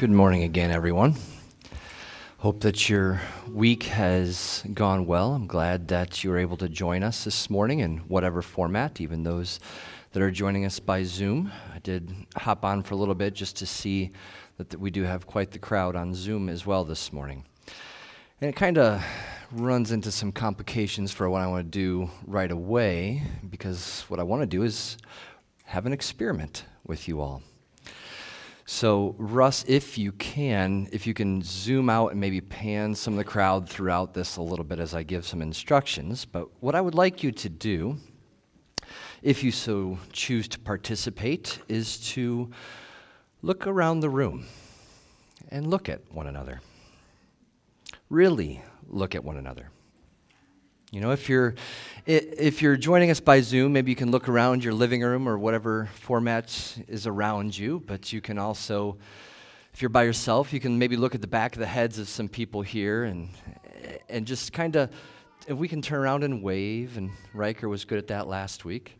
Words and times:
Good 0.00 0.10
morning 0.10 0.44
again, 0.44 0.70
everyone. 0.70 1.14
Hope 2.38 2.60
that 2.60 2.88
your 2.88 3.20
week 3.46 3.82
has 3.82 4.64
gone 4.72 5.04
well. 5.04 5.34
I'm 5.34 5.46
glad 5.46 5.88
that 5.88 6.24
you 6.24 6.30
were 6.30 6.38
able 6.38 6.56
to 6.56 6.70
join 6.70 7.02
us 7.02 7.24
this 7.24 7.50
morning 7.50 7.80
in 7.80 7.98
whatever 8.08 8.40
format, 8.40 8.98
even 8.98 9.24
those 9.24 9.60
that 10.12 10.22
are 10.22 10.30
joining 10.30 10.64
us 10.64 10.80
by 10.80 11.02
Zoom. 11.02 11.52
I 11.74 11.80
did 11.80 12.10
hop 12.34 12.64
on 12.64 12.82
for 12.82 12.94
a 12.94 12.96
little 12.96 13.14
bit 13.14 13.34
just 13.34 13.56
to 13.56 13.66
see 13.66 14.12
that 14.56 14.80
we 14.80 14.90
do 14.90 15.02
have 15.02 15.26
quite 15.26 15.50
the 15.50 15.58
crowd 15.58 15.96
on 15.96 16.14
Zoom 16.14 16.48
as 16.48 16.64
well 16.64 16.82
this 16.82 17.12
morning. 17.12 17.44
And 18.40 18.48
it 18.48 18.56
kind 18.56 18.78
of 18.78 19.04
runs 19.52 19.92
into 19.92 20.10
some 20.10 20.32
complications 20.32 21.12
for 21.12 21.28
what 21.28 21.42
I 21.42 21.46
want 21.46 21.66
to 21.66 21.78
do 21.78 22.08
right 22.26 22.50
away, 22.50 23.22
because 23.50 24.06
what 24.08 24.18
I 24.18 24.22
want 24.22 24.40
to 24.40 24.46
do 24.46 24.62
is 24.62 24.96
have 25.64 25.84
an 25.84 25.92
experiment 25.92 26.64
with 26.86 27.06
you 27.06 27.20
all. 27.20 27.42
So, 28.72 29.16
Russ, 29.18 29.64
if 29.66 29.98
you 29.98 30.12
can, 30.12 30.88
if 30.92 31.04
you 31.04 31.12
can 31.12 31.42
zoom 31.42 31.90
out 31.90 32.12
and 32.12 32.20
maybe 32.20 32.40
pan 32.40 32.94
some 32.94 33.14
of 33.14 33.18
the 33.18 33.24
crowd 33.24 33.68
throughout 33.68 34.14
this 34.14 34.36
a 34.36 34.42
little 34.42 34.64
bit 34.64 34.78
as 34.78 34.94
I 34.94 35.02
give 35.02 35.26
some 35.26 35.42
instructions. 35.42 36.24
But 36.24 36.46
what 36.60 36.76
I 36.76 36.80
would 36.80 36.94
like 36.94 37.24
you 37.24 37.32
to 37.32 37.48
do, 37.48 37.96
if 39.22 39.42
you 39.42 39.50
so 39.50 39.98
choose 40.12 40.46
to 40.50 40.60
participate, 40.60 41.58
is 41.66 41.98
to 42.12 42.52
look 43.42 43.66
around 43.66 44.00
the 44.00 44.08
room 44.08 44.46
and 45.48 45.66
look 45.66 45.88
at 45.88 46.02
one 46.12 46.28
another. 46.28 46.60
Really 48.08 48.62
look 48.86 49.16
at 49.16 49.24
one 49.24 49.36
another. 49.36 49.70
You 50.92 51.00
know, 51.00 51.12
if 51.12 51.28
you're 51.28 51.54
if 52.04 52.60
you're 52.60 52.76
joining 52.76 53.12
us 53.12 53.20
by 53.20 53.42
Zoom, 53.42 53.72
maybe 53.72 53.92
you 53.92 53.96
can 53.96 54.10
look 54.10 54.28
around 54.28 54.64
your 54.64 54.74
living 54.74 55.02
room 55.02 55.28
or 55.28 55.38
whatever 55.38 55.88
format 55.94 56.78
is 56.88 57.06
around 57.06 57.56
you, 57.56 57.80
but 57.86 58.12
you 58.12 58.20
can 58.20 58.38
also 58.38 58.98
if 59.72 59.80
you're 59.80 59.88
by 59.88 60.02
yourself, 60.02 60.52
you 60.52 60.58
can 60.58 60.80
maybe 60.80 60.96
look 60.96 61.14
at 61.14 61.20
the 61.20 61.28
back 61.28 61.54
of 61.54 61.60
the 61.60 61.66
heads 61.66 62.00
of 62.00 62.08
some 62.08 62.28
people 62.28 62.62
here 62.62 63.04
and 63.04 63.28
and 64.08 64.26
just 64.26 64.52
kind 64.52 64.74
of 64.74 64.90
if 65.46 65.56
we 65.56 65.68
can 65.68 65.80
turn 65.80 66.00
around 66.00 66.24
and 66.24 66.42
wave 66.42 66.96
and 66.96 67.12
Riker 67.34 67.68
was 67.68 67.84
good 67.84 67.98
at 67.98 68.08
that 68.08 68.26
last 68.26 68.64
week. 68.64 68.98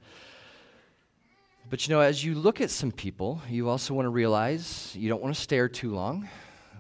But 1.68 1.88
you 1.88 1.92
know, 1.92 2.00
as 2.00 2.24
you 2.24 2.36
look 2.36 2.60
at 2.60 2.70
some 2.70 2.92
people, 2.92 3.42
you 3.48 3.68
also 3.68 3.94
want 3.94 4.06
to 4.06 4.10
realize 4.10 4.94
you 4.94 5.08
don't 5.08 5.20
want 5.20 5.34
to 5.34 5.40
stare 5.40 5.68
too 5.68 5.92
long. 5.92 6.28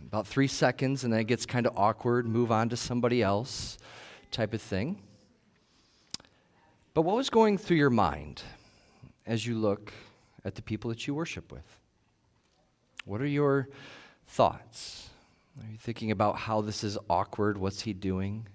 About 0.06 0.28
3 0.28 0.46
seconds 0.46 1.02
and 1.02 1.12
then 1.12 1.18
it 1.18 1.26
gets 1.26 1.46
kind 1.46 1.66
of 1.66 1.76
awkward, 1.76 2.28
move 2.28 2.52
on 2.52 2.68
to 2.68 2.76
somebody 2.76 3.24
else 3.24 3.76
type 4.30 4.54
of 4.54 4.62
thing. 4.62 5.02
But 6.94 7.02
what 7.02 7.16
was 7.16 7.30
going 7.30 7.58
through 7.58 7.76
your 7.76 7.90
mind 7.90 8.42
as 9.26 9.46
you 9.46 9.54
look 9.54 9.92
at 10.44 10.54
the 10.54 10.62
people 10.62 10.90
that 10.90 11.06
you 11.06 11.14
worship 11.14 11.52
with? 11.52 11.64
What 13.04 13.20
are 13.20 13.26
your 13.26 13.68
thoughts? 14.26 15.08
Are 15.60 15.70
you 15.70 15.78
thinking 15.78 16.10
about 16.10 16.36
how 16.36 16.60
this 16.60 16.84
is 16.84 16.98
awkward? 17.08 17.58
What's 17.58 17.82
he 17.82 17.92
doing? 17.92 18.46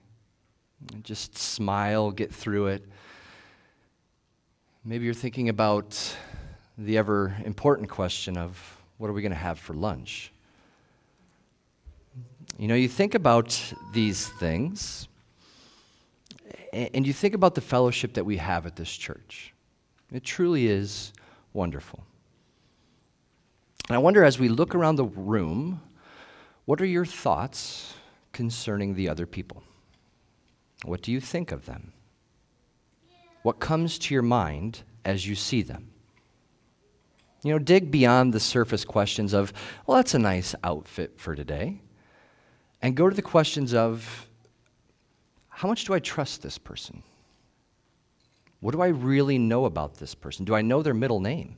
Just 1.04 1.38
smile, 1.38 2.12
get 2.12 2.34
through 2.34 2.68
it. 2.68 2.86
Maybe 4.84 5.06
you're 5.06 5.14
thinking 5.14 5.50
about 5.50 6.16
the 6.78 6.98
ever 6.98 7.36
important 7.44 7.90
question 7.90 8.38
of 8.38 8.78
what 8.98 9.10
are 9.10 9.14
we 9.14 9.22
going 9.22 9.32
to 9.32 9.38
have 9.38 9.60
for 9.60 9.74
lunch? 9.74 10.32
You 12.58 12.68
know, 12.68 12.76
you 12.76 12.88
think 12.88 13.16
about 13.16 13.74
these 13.94 14.28
things, 14.28 15.08
and 16.76 17.08
you 17.08 17.14
think 17.14 17.34
about 17.34 17.56
the 17.56 17.62
fellowship 17.62 18.14
that 18.16 18.26
we 18.26 18.38
have 18.38 18.66
at 18.66 18.76
this 18.76 18.92
church. 18.92 19.54
It 20.12 20.24
truly 20.24 20.68
is 20.68 21.14
wonderful. 21.54 22.04
And 23.88 23.96
I 23.96 24.00
wonder 24.00 24.24
as 24.24 24.40
we 24.40 24.50
look 24.50 24.76
around 24.76 24.98
the 24.98 25.06
room, 25.06 25.82
what 26.66 26.82
are 26.82 26.86
your 26.86 27.06
thoughts 27.06 27.94
concerning 28.34 28.96
the 28.96 29.08
other 29.08 29.26
people? 29.26 29.64
What 30.84 31.02
do 31.02 31.12
you 31.12 31.22
think 31.22 31.52
of 31.52 31.66
them? 31.66 31.94
What 33.44 33.60
comes 33.60 33.98
to 34.00 34.14
your 34.14 34.24
mind 34.24 34.82
as 35.06 35.28
you 35.28 35.36
see 35.36 35.62
them? 35.62 35.90
You 37.44 37.52
know, 37.54 37.60
dig 37.60 37.92
beyond 37.92 38.34
the 38.34 38.40
surface 38.40 38.84
questions 38.84 39.34
of, 39.34 39.54
well, 39.86 39.98
that's 39.98 40.16
a 40.16 40.20
nice 40.20 40.56
outfit 40.64 41.14
for 41.18 41.36
today, 41.36 41.80
and 42.82 42.96
go 42.96 43.08
to 43.08 43.16
the 43.16 43.22
questions 43.22 43.74
of, 43.74 44.28
how 45.56 45.70
much 45.70 45.86
do 45.86 45.94
I 45.94 46.00
trust 46.00 46.42
this 46.42 46.58
person? 46.58 47.02
What 48.60 48.74
do 48.74 48.82
I 48.82 48.88
really 48.88 49.38
know 49.38 49.64
about 49.64 49.96
this 49.96 50.14
person? 50.14 50.44
Do 50.44 50.54
I 50.54 50.62
know 50.62 50.82
their 50.82 50.94
middle 50.94 51.22
name? 51.22 51.56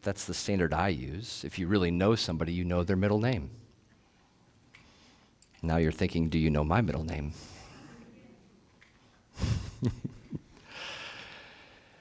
That's 0.00 0.24
the 0.24 0.32
standard 0.32 0.72
I 0.72 0.88
use. 0.88 1.44
If 1.44 1.58
you 1.58 1.66
really 1.66 1.90
know 1.90 2.14
somebody, 2.14 2.54
you 2.54 2.64
know 2.64 2.82
their 2.82 2.96
middle 2.96 3.18
name. 3.18 3.50
Now 5.60 5.76
you're 5.76 5.92
thinking, 5.92 6.30
do 6.30 6.38
you 6.38 6.48
know 6.48 6.64
my 6.64 6.80
middle 6.80 7.04
name? 7.04 7.34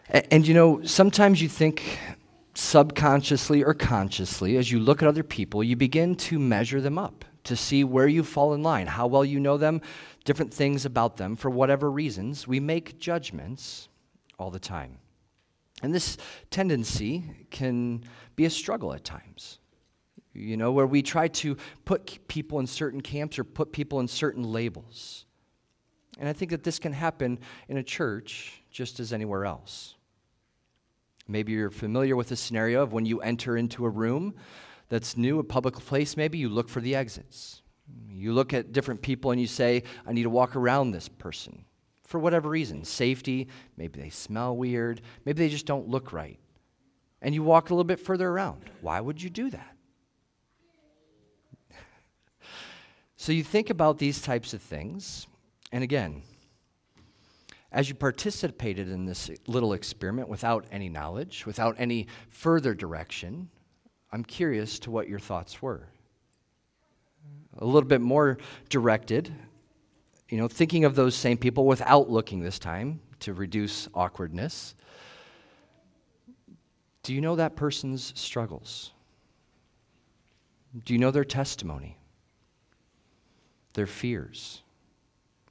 and, 0.09 0.47
you 0.47 0.53
know, 0.53 0.85
sometimes 0.85 1.41
you 1.41 1.49
think 1.49 1.99
subconsciously 2.53 3.61
or 3.61 3.73
consciously, 3.73 4.55
as 4.55 4.71
you 4.71 4.79
look 4.79 5.01
at 5.01 5.09
other 5.09 5.23
people, 5.23 5.61
you 5.65 5.75
begin 5.75 6.15
to 6.15 6.39
measure 6.39 6.79
them 6.79 6.97
up 6.97 7.25
to 7.45 7.55
see 7.55 7.83
where 7.83 8.07
you 8.07 8.23
fall 8.23 8.53
in 8.53 8.63
line, 8.63 8.87
how 8.87 9.07
well 9.07 9.25
you 9.25 9.39
know 9.39 9.57
them, 9.57 9.81
different 10.25 10.53
things 10.53 10.85
about 10.85 11.17
them, 11.17 11.35
for 11.35 11.49
whatever 11.49 11.89
reasons. 11.89 12.47
We 12.47 12.59
make 12.59 12.99
judgments 12.99 13.89
all 14.37 14.51
the 14.51 14.59
time. 14.59 14.97
And 15.81 15.93
this 15.93 16.17
tendency 16.49 17.23
can 17.51 18.03
be 18.35 18.45
a 18.45 18.49
struggle 18.49 18.93
at 18.93 19.03
times. 19.03 19.59
You 20.33 20.57
know, 20.57 20.71
where 20.71 20.87
we 20.87 21.01
try 21.01 21.27
to 21.27 21.57
put 21.85 22.27
people 22.27 22.59
in 22.59 22.67
certain 22.67 23.01
camps 23.01 23.39
or 23.39 23.43
put 23.43 23.71
people 23.71 23.99
in 23.99 24.07
certain 24.07 24.43
labels. 24.43 25.25
And 26.19 26.27
I 26.27 26.33
think 26.33 26.51
that 26.51 26.63
this 26.63 26.79
can 26.79 26.93
happen 26.93 27.39
in 27.67 27.77
a 27.77 27.83
church 27.83 28.61
just 28.69 28.99
as 28.99 29.13
anywhere 29.13 29.45
else. 29.45 29.95
Maybe 31.27 31.53
you're 31.53 31.69
familiar 31.69 32.15
with 32.15 32.29
the 32.29 32.35
scenario 32.35 32.81
of 32.81 32.91
when 32.91 33.05
you 33.05 33.21
enter 33.21 33.55
into 33.55 33.85
a 33.85 33.89
room 33.89 34.35
that's 34.89 35.15
new, 35.15 35.39
a 35.39 35.43
public 35.43 35.75
place, 35.75 36.17
maybe 36.17 36.37
you 36.37 36.49
look 36.49 36.67
for 36.67 36.81
the 36.81 36.95
exits. 36.95 37.61
You 38.09 38.33
look 38.33 38.53
at 38.53 38.71
different 38.71 39.01
people 39.01 39.31
and 39.31 39.39
you 39.39 39.47
say, 39.47 39.83
I 40.05 40.13
need 40.13 40.23
to 40.23 40.29
walk 40.29 40.55
around 40.55 40.91
this 40.91 41.07
person 41.07 41.65
for 42.09 42.19
whatever 42.19 42.49
reason 42.49 42.83
safety, 42.83 43.47
maybe 43.77 44.01
they 44.01 44.09
smell 44.09 44.57
weird, 44.57 44.99
maybe 45.25 45.43
they 45.43 45.49
just 45.49 45.67
don't 45.67 45.87
look 45.87 46.11
right. 46.11 46.39
And 47.21 47.35
you 47.35 47.43
walk 47.43 47.69
a 47.69 47.73
little 47.73 47.83
bit 47.83 47.99
further 47.99 48.27
around. 48.27 48.63
Why 48.81 48.99
would 48.99 49.21
you 49.21 49.29
do 49.29 49.51
that? 49.51 49.75
so 53.15 53.31
you 53.31 53.43
think 53.43 53.69
about 53.69 53.99
these 53.99 54.23
types 54.23 54.55
of 54.55 54.61
things, 54.63 55.27
and 55.71 55.83
again, 55.83 56.23
as 57.71 57.89
you 57.89 57.93
participated 57.93 58.89
in 58.89 59.05
this 59.05 59.29
little 59.45 59.73
experiment 59.73 60.29
without 60.29 60.65
any 60.71 60.89
knowledge, 60.89 61.45
without 61.45 61.75
any 61.77 62.07
further 62.29 62.73
direction, 62.73 63.51
I'm 64.11 64.23
curious 64.23 64.79
to 64.79 64.91
what 64.91 65.07
your 65.07 65.19
thoughts 65.19 65.61
were. 65.61 65.87
A 67.59 67.65
little 67.65 67.87
bit 67.87 68.01
more 68.01 68.37
directed, 68.69 69.31
you 70.29 70.37
know, 70.37 70.47
thinking 70.47 70.85
of 70.85 70.95
those 70.95 71.15
same 71.15 71.37
people 71.37 71.65
without 71.65 72.09
looking 72.09 72.39
this 72.39 72.59
time 72.59 73.01
to 73.21 73.33
reduce 73.33 73.87
awkwardness. 73.93 74.75
Do 77.03 77.13
you 77.13 77.21
know 77.21 77.35
that 77.35 77.55
person's 77.55 78.13
struggles? 78.19 78.91
Do 80.85 80.93
you 80.93 80.99
know 80.99 81.11
their 81.11 81.25
testimony? 81.25 81.97
Their 83.73 83.87
fears? 83.87 84.63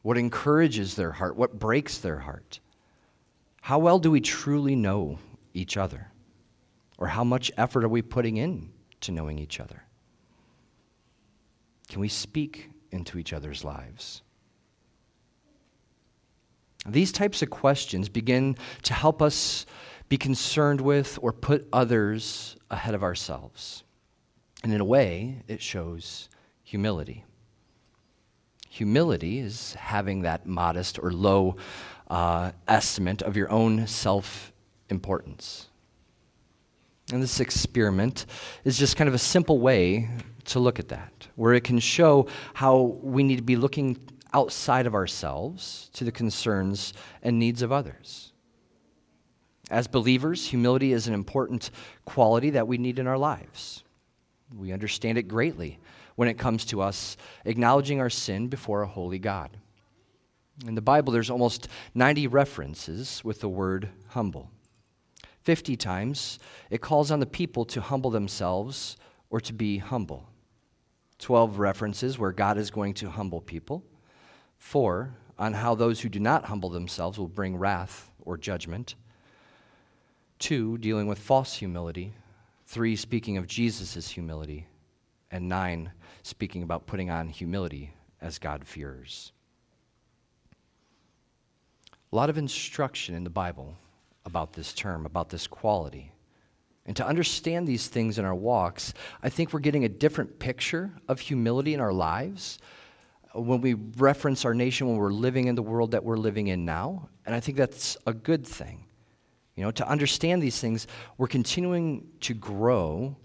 What 0.03 0.17
encourages 0.17 0.95
their 0.95 1.13
heart? 1.13 1.37
What 1.37 1.59
breaks 1.59 1.99
their 1.99 2.21
heart? 2.21 2.61
How 3.61 3.79
well 3.79 3.99
do 3.99 4.11
we 4.11 4.21
truly 4.21 4.77
know 4.77 5.19
each 5.53 5.77
other? 5.77 6.13
Or 6.99 7.07
how 7.07 7.25
much 7.25 7.51
effort 7.57 7.85
are 7.85 7.89
we 7.89 8.03
putting 8.03 8.37
in 8.37 8.71
to 9.03 9.13
knowing 9.13 9.39
each 9.39 9.61
other? 9.61 9.85
Can 11.89 12.01
we 12.01 12.09
speak 12.09 12.71
into 12.91 13.19
each 13.19 13.33
other's 13.33 13.65
lives? 13.65 14.23
These 16.87 17.13
types 17.13 17.43
of 17.43 17.51
questions 17.51 18.09
begin 18.09 18.57
to 18.83 18.95
help 18.95 19.23
us 19.23 19.67
be 20.09 20.17
concerned 20.17 20.81
with 20.81 21.19
or 21.23 21.33
put 21.33 21.69
others 21.73 22.57
ahead 22.71 22.95
of 22.95 23.03
ourselves. 23.03 23.85
And 24.63 24.73
in 24.73 24.81
a 24.81 24.85
way, 24.85 25.43
it 25.47 25.63
shows 25.63 26.29
humility. 26.63 27.25
Humility 28.69 29.39
is 29.39 29.75
having 29.75 30.23
that 30.23 30.47
modest 30.47 30.99
or 30.99 31.13
low 31.13 31.57
uh, 32.09 32.53
estimate 32.67 33.23
of 33.23 33.37
your 33.37 33.51
own 33.51 33.87
self 33.87 34.53
importance. 34.89 35.68
And 37.13 37.23
this 37.23 37.41
experiment 37.41 38.27
is 38.65 38.79
just 38.79 38.97
kind 38.97 39.09
of 39.09 39.15
a 39.15 39.19
simple 39.19 39.59
way 39.59 40.11
to 40.47 40.59
look 40.59 40.79
at 40.79 40.89
that, 40.89 41.29
where 41.37 41.55
it 41.55 41.65
can 41.65 41.79
show 41.79 42.27
how 42.55 42.99
we 43.03 43.23
need 43.23 43.37
to 43.37 43.43
be 43.43 43.57
looking 43.57 43.99
outside 44.33 44.87
of 44.87 44.95
ourselves 44.95 45.91
to 45.95 46.05
the 46.05 46.13
concerns 46.13 46.93
and 47.23 47.39
needs 47.39 47.63
of 47.63 47.73
others. 47.73 48.33
As 49.71 49.87
believers, 49.87 50.47
humility 50.47 50.93
is 50.93 51.09
an 51.09 51.15
important 51.15 51.71
quality 52.05 52.51
that 52.51 52.69
we 52.69 52.79
need 52.79 52.99
in 52.99 53.07
our 53.07 53.19
lives. 53.19 53.85
We 54.55 54.73
understand 54.73 55.19
it 55.19 55.25
greatly 55.25 55.79
when 56.17 56.29
it 56.29 56.39
comes 56.39 56.65
to 56.67 56.81
us 56.81 57.17
acknowledging 57.45 58.01
our 58.01 58.11
sin 58.11 58.49
before 58.49 58.83
a 58.83 58.87
holy 58.87 59.19
God. 59.19 59.57
In 60.67 60.75
the 60.75 60.83
Bible, 60.83 61.13
there's 61.13 61.31
almost 61.31 61.69
90 61.95 62.27
references 62.27 63.23
with 63.25 63.41
the 63.41 63.49
word 63.49 63.91
humble. 64.09 64.51
50 65.49 65.79
times, 65.79 66.39
it 66.69 66.83
calls 66.83 67.11
on 67.11 67.21
the 67.21 67.25
people 67.25 67.65
to 67.65 67.81
humble 67.81 68.11
themselves 68.11 68.99
or 69.31 69.41
to 69.41 69.55
be 69.55 69.79
humble. 69.79 70.29
12 71.21 71.59
references 71.59 72.19
where 72.19 72.33
God 72.33 72.59
is 72.59 72.71
going 72.71 72.93
to 72.93 73.09
humble 73.09 73.41
people. 73.41 73.83
Four 74.59 75.15
on 75.39 75.55
how 75.55 75.75
those 75.75 76.03
who 76.03 76.11
do 76.11 76.21
not 76.21 76.45
humble 76.45 76.69
themselves 76.69 77.19
will 77.19 77.29
bring 77.29 77.57
wrath 77.57 78.11
or 78.21 78.37
judgment. 78.37 78.95
Two, 80.39 80.77
dealing 80.77 81.07
with 81.07 81.19
false 81.19 81.55
humility. 81.55 82.13
Three, 82.67 82.95
speaking 82.95 83.39
of 83.39 83.47
Jesus' 83.47 84.11
humility. 84.11 84.67
And 85.31 85.49
nine, 85.49 85.93
speaking 86.25 86.63
about 86.63 86.87
putting 86.87 87.09
on 87.09 87.31
humility 87.31 87.95
as 88.21 88.39
God 88.39 88.67
fears. 88.67 89.33
A 92.13 92.17
lot 92.17 92.29
of 92.29 92.37
instruction 92.37 93.15
in 93.15 93.25
the 93.25 93.31
Bible 93.31 93.79
about 94.29 94.53
this 94.53 94.73
term, 94.73 95.05
about 95.05 95.31
this 95.31 95.49
quality. 95.49 96.13
And 96.87 96.97
to 96.97 97.07
understand 97.07 97.67
these 97.67 97.89
things 97.89 98.19
in 98.19 98.25
our 98.25 98.35
walks, 98.35 98.95
I 99.23 99.29
think 99.29 99.53
we're 99.53 99.59
getting 99.59 99.85
a 99.85 99.89
different 99.89 100.39
picture 100.39 100.93
of 101.09 101.19
humility 101.19 101.75
in 101.75 101.81
our 101.81 101.93
lives 101.93 102.59
when 103.35 103.61
we 103.61 103.75
reference 103.75 104.45
our 104.45 104.55
nation 104.55 104.89
when 104.89 104.97
we're 104.97 105.13
living 105.13 105.49
in 105.49 105.55
the 105.55 105.63
world 105.63 105.91
that 105.91 106.05
we're 106.05 106.17
living 106.17 106.47
in 106.47 106.65
now. 106.65 107.09
And 107.27 107.35
I 107.35 107.41
think 107.41 107.59
that's 107.59 107.97
a 108.07 108.15
good 108.15 108.47
thing. 108.47 108.85
You 109.55 109.65
know, 109.65 109.71
to 109.73 109.89
understand 109.89 110.41
these 110.41 110.61
things, 110.61 110.87
we're 111.19 111.27
continuing 111.27 112.07
to 112.21 112.33
grow 112.33 113.17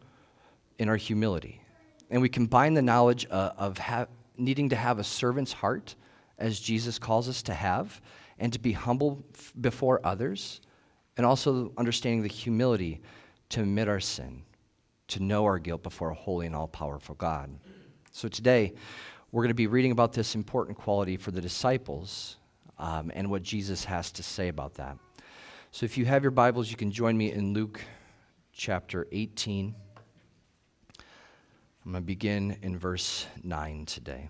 in 0.80 0.90
our 0.90 0.98
humility. 0.98 1.62
And 2.10 2.22
we 2.22 2.30
combine 2.30 2.74
the 2.74 2.82
knowledge 2.82 3.28
uh, 3.30 3.52
of 3.58 3.80
needing 4.38 4.70
to 4.70 4.76
have 4.76 5.00
a 5.00 5.04
servant's 5.04 5.54
heart, 5.54 5.96
as 6.38 6.60
Jesus 6.60 7.00
calls 7.00 7.30
us 7.30 7.44
to 7.44 7.54
have, 7.54 8.02
and 8.40 8.52
to 8.52 8.60
be 8.60 8.74
humble 8.74 9.24
before 9.62 10.02
others, 10.04 10.60
and 11.18 11.25
also 11.25 11.71
understanding 11.77 12.21
the 12.21 12.30
humility 12.30 13.01
to 13.50 13.62
admit 13.62 13.88
our 13.88 14.00
sin, 14.00 14.44
to 15.07 15.21
know 15.21 15.45
our 15.45 15.60
guilt 15.60 15.83
before 15.83 16.10
a 16.10 16.15
holy 16.15 16.45
and 16.45 16.56
all 16.56 16.68
powerful 16.68 17.15
God. 17.15 17.51
So 18.12 18.27
today, 18.27 18.74
we're 19.31 19.42
going 19.42 19.50
to 19.50 19.56
be 19.56 19.68
reading 19.68 19.92
about 19.92 20.13
this 20.13 20.36
important 20.36 20.77
quality 20.77 21.18
for 21.18 21.31
the 21.31 21.42
disciples 21.42 22.38
um, 22.77 23.12
and 23.13 23.30
what 23.30 23.44
Jesus 23.44 23.83
has 23.86 24.12
to 24.13 24.24
say 24.24 24.48
about 24.48 24.75
that. 24.75 24.98
So 25.71 25.86
if 25.86 25.98
you 25.98 26.06
have 26.06 26.24
your 26.24 26.31
Bibles, 26.31 26.69
you 26.69 26.77
can 26.77 26.92
join 26.92 27.18
me 27.18 27.31
in 27.31 27.54
Luke 27.54 27.81
chapter 28.51 29.07
18. 29.12 29.74
I'm 31.86 31.92
going 31.92 32.04
to 32.04 32.06
begin 32.06 32.57
in 32.62 32.77
verse 32.77 33.25
9 33.44 33.86
today. 33.86 34.30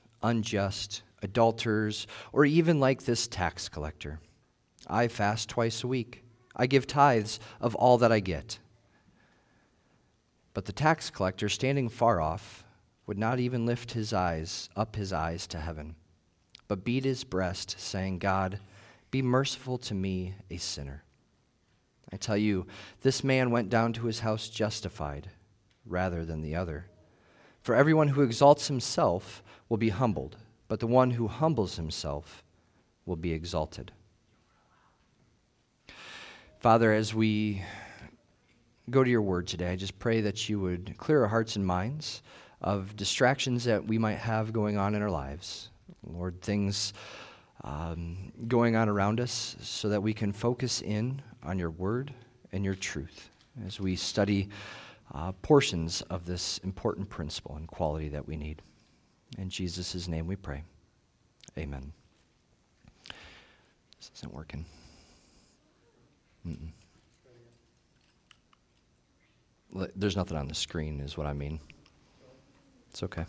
unjust, 0.23 1.03
adulterers, 1.21 2.07
or 2.33 2.45
even 2.45 2.79
like 2.79 3.03
this 3.03 3.27
tax 3.27 3.69
collector. 3.69 4.19
I 4.87 5.07
fast 5.07 5.49
twice 5.49 5.83
a 5.83 5.87
week. 5.87 6.23
I 6.55 6.67
give 6.67 6.87
tithes 6.87 7.39
of 7.59 7.75
all 7.75 7.97
that 7.99 8.11
I 8.11 8.19
get. 8.19 8.59
But 10.53 10.65
the 10.65 10.73
tax 10.73 11.09
collector, 11.09 11.47
standing 11.47 11.89
far 11.89 12.19
off, 12.19 12.65
would 13.07 13.17
not 13.17 13.39
even 13.39 13.65
lift 13.65 13.91
his 13.91 14.13
eyes 14.13 14.69
up 14.75 14.95
his 14.95 15.13
eyes 15.13 15.47
to 15.47 15.59
heaven, 15.59 15.95
but 16.67 16.83
beat 16.83 17.05
his 17.05 17.23
breast, 17.23 17.75
saying, 17.79 18.19
God, 18.19 18.59
be 19.11 19.21
merciful 19.21 19.77
to 19.79 19.93
me, 19.93 20.35
a 20.49 20.57
sinner. 20.57 21.03
I 22.11 22.17
tell 22.17 22.37
you, 22.37 22.67
this 23.01 23.23
man 23.23 23.51
went 23.51 23.69
down 23.69 23.93
to 23.93 24.05
his 24.05 24.19
house 24.19 24.49
justified 24.49 25.29
rather 25.85 26.25
than 26.25 26.41
the 26.41 26.55
other. 26.55 26.85
For 27.61 27.75
everyone 27.75 28.09
who 28.09 28.21
exalts 28.21 28.67
himself 28.67 29.43
will 29.69 29.77
be 29.77 29.89
humbled, 29.89 30.37
but 30.67 30.79
the 30.79 30.87
one 30.87 31.11
who 31.11 31.27
humbles 31.27 31.75
himself 31.75 32.43
will 33.05 33.15
be 33.15 33.33
exalted. 33.33 33.91
Father, 36.59 36.91
as 36.93 37.13
we 37.13 37.63
go 38.89 39.03
to 39.03 39.09
your 39.09 39.21
word 39.21 39.47
today, 39.47 39.71
I 39.71 39.75
just 39.75 39.97
pray 39.99 40.21
that 40.21 40.49
you 40.49 40.59
would 40.59 40.95
clear 40.97 41.21
our 41.21 41.27
hearts 41.27 41.55
and 41.55 41.65
minds 41.65 42.21
of 42.61 42.95
distractions 42.95 43.63
that 43.63 43.85
we 43.85 43.97
might 43.97 44.17
have 44.17 44.53
going 44.53 44.77
on 44.77 44.95
in 44.95 45.01
our 45.01 45.09
lives. 45.09 45.69
Lord, 46.03 46.41
things 46.41 46.93
um, 47.63 48.31
going 48.47 48.75
on 48.75 48.89
around 48.89 49.19
us 49.19 49.55
so 49.61 49.89
that 49.89 50.01
we 50.01 50.13
can 50.13 50.31
focus 50.31 50.81
in 50.81 51.21
on 51.43 51.59
your 51.59 51.71
word 51.71 52.13
and 52.51 52.65
your 52.65 52.75
truth 52.75 53.29
as 53.65 53.79
we 53.79 53.95
study 53.95 54.49
uh, 55.13 55.31
portions 55.41 56.01
of 56.03 56.25
this 56.25 56.59
important 56.59 57.09
principle 57.09 57.55
and 57.55 57.67
quality 57.67 58.09
that 58.09 58.27
we 58.27 58.35
need. 58.37 58.61
In 59.37 59.49
Jesus' 59.49 60.07
name 60.07 60.27
we 60.27 60.35
pray. 60.35 60.63
Amen. 61.57 61.91
This 63.99 64.11
isn't 64.17 64.33
working. 64.33 64.65
Mm-mm. 66.47 66.71
There's 69.95 70.17
nothing 70.17 70.37
on 70.37 70.47
the 70.47 70.55
screen, 70.55 70.99
is 70.99 71.17
what 71.17 71.27
I 71.27 71.33
mean. 71.33 71.59
It's 72.89 73.03
okay. 73.03 73.25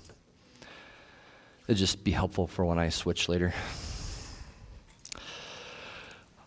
It'd 1.69 1.79
just 1.79 2.03
be 2.03 2.11
helpful 2.11 2.49
for 2.49 2.65
when 2.65 2.79
I 2.79 2.89
switch 2.89 3.29
later. 3.29 3.55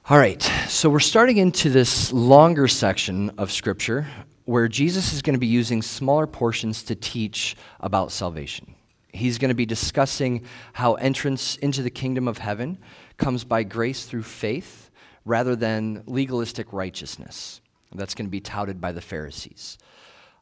All 0.10 0.18
right, 0.18 0.42
so 0.68 0.90
we're 0.90 1.00
starting 1.00 1.38
into 1.38 1.70
this 1.70 2.12
longer 2.12 2.68
section 2.68 3.32
of 3.38 3.52
Scripture 3.52 4.06
where 4.46 4.68
Jesus 4.68 5.14
is 5.14 5.22
going 5.22 5.34
to 5.34 5.40
be 5.40 5.48
using 5.48 5.82
smaller 5.82 6.28
portions 6.28 6.84
to 6.84 6.96
teach 6.96 7.56
about 7.80 8.12
salvation. 8.12 8.76
He's 9.12 9.38
going 9.38 9.50
to 9.50 9.56
be 9.56 9.66
discussing 9.66 10.46
how 10.74 10.96
entrance 10.96 11.56
into 11.58 11.82
the 11.82 11.90
kingdom 11.90 12.28
of 12.28 12.38
heaven 12.38 12.78
comes 13.18 13.44
by 13.44 13.64
grace 13.64 14.06
through 14.06 14.24
faith 14.24 14.92
rather 15.24 15.56
than 15.56 16.04
legalistic 16.06 16.72
righteousness. 16.74 17.62
That's 17.94 18.14
going 18.14 18.28
to 18.28 18.32
be 18.32 18.42
touted 18.42 18.82
by 18.82 18.92
the 18.92 19.02
Pharisees. 19.02 19.78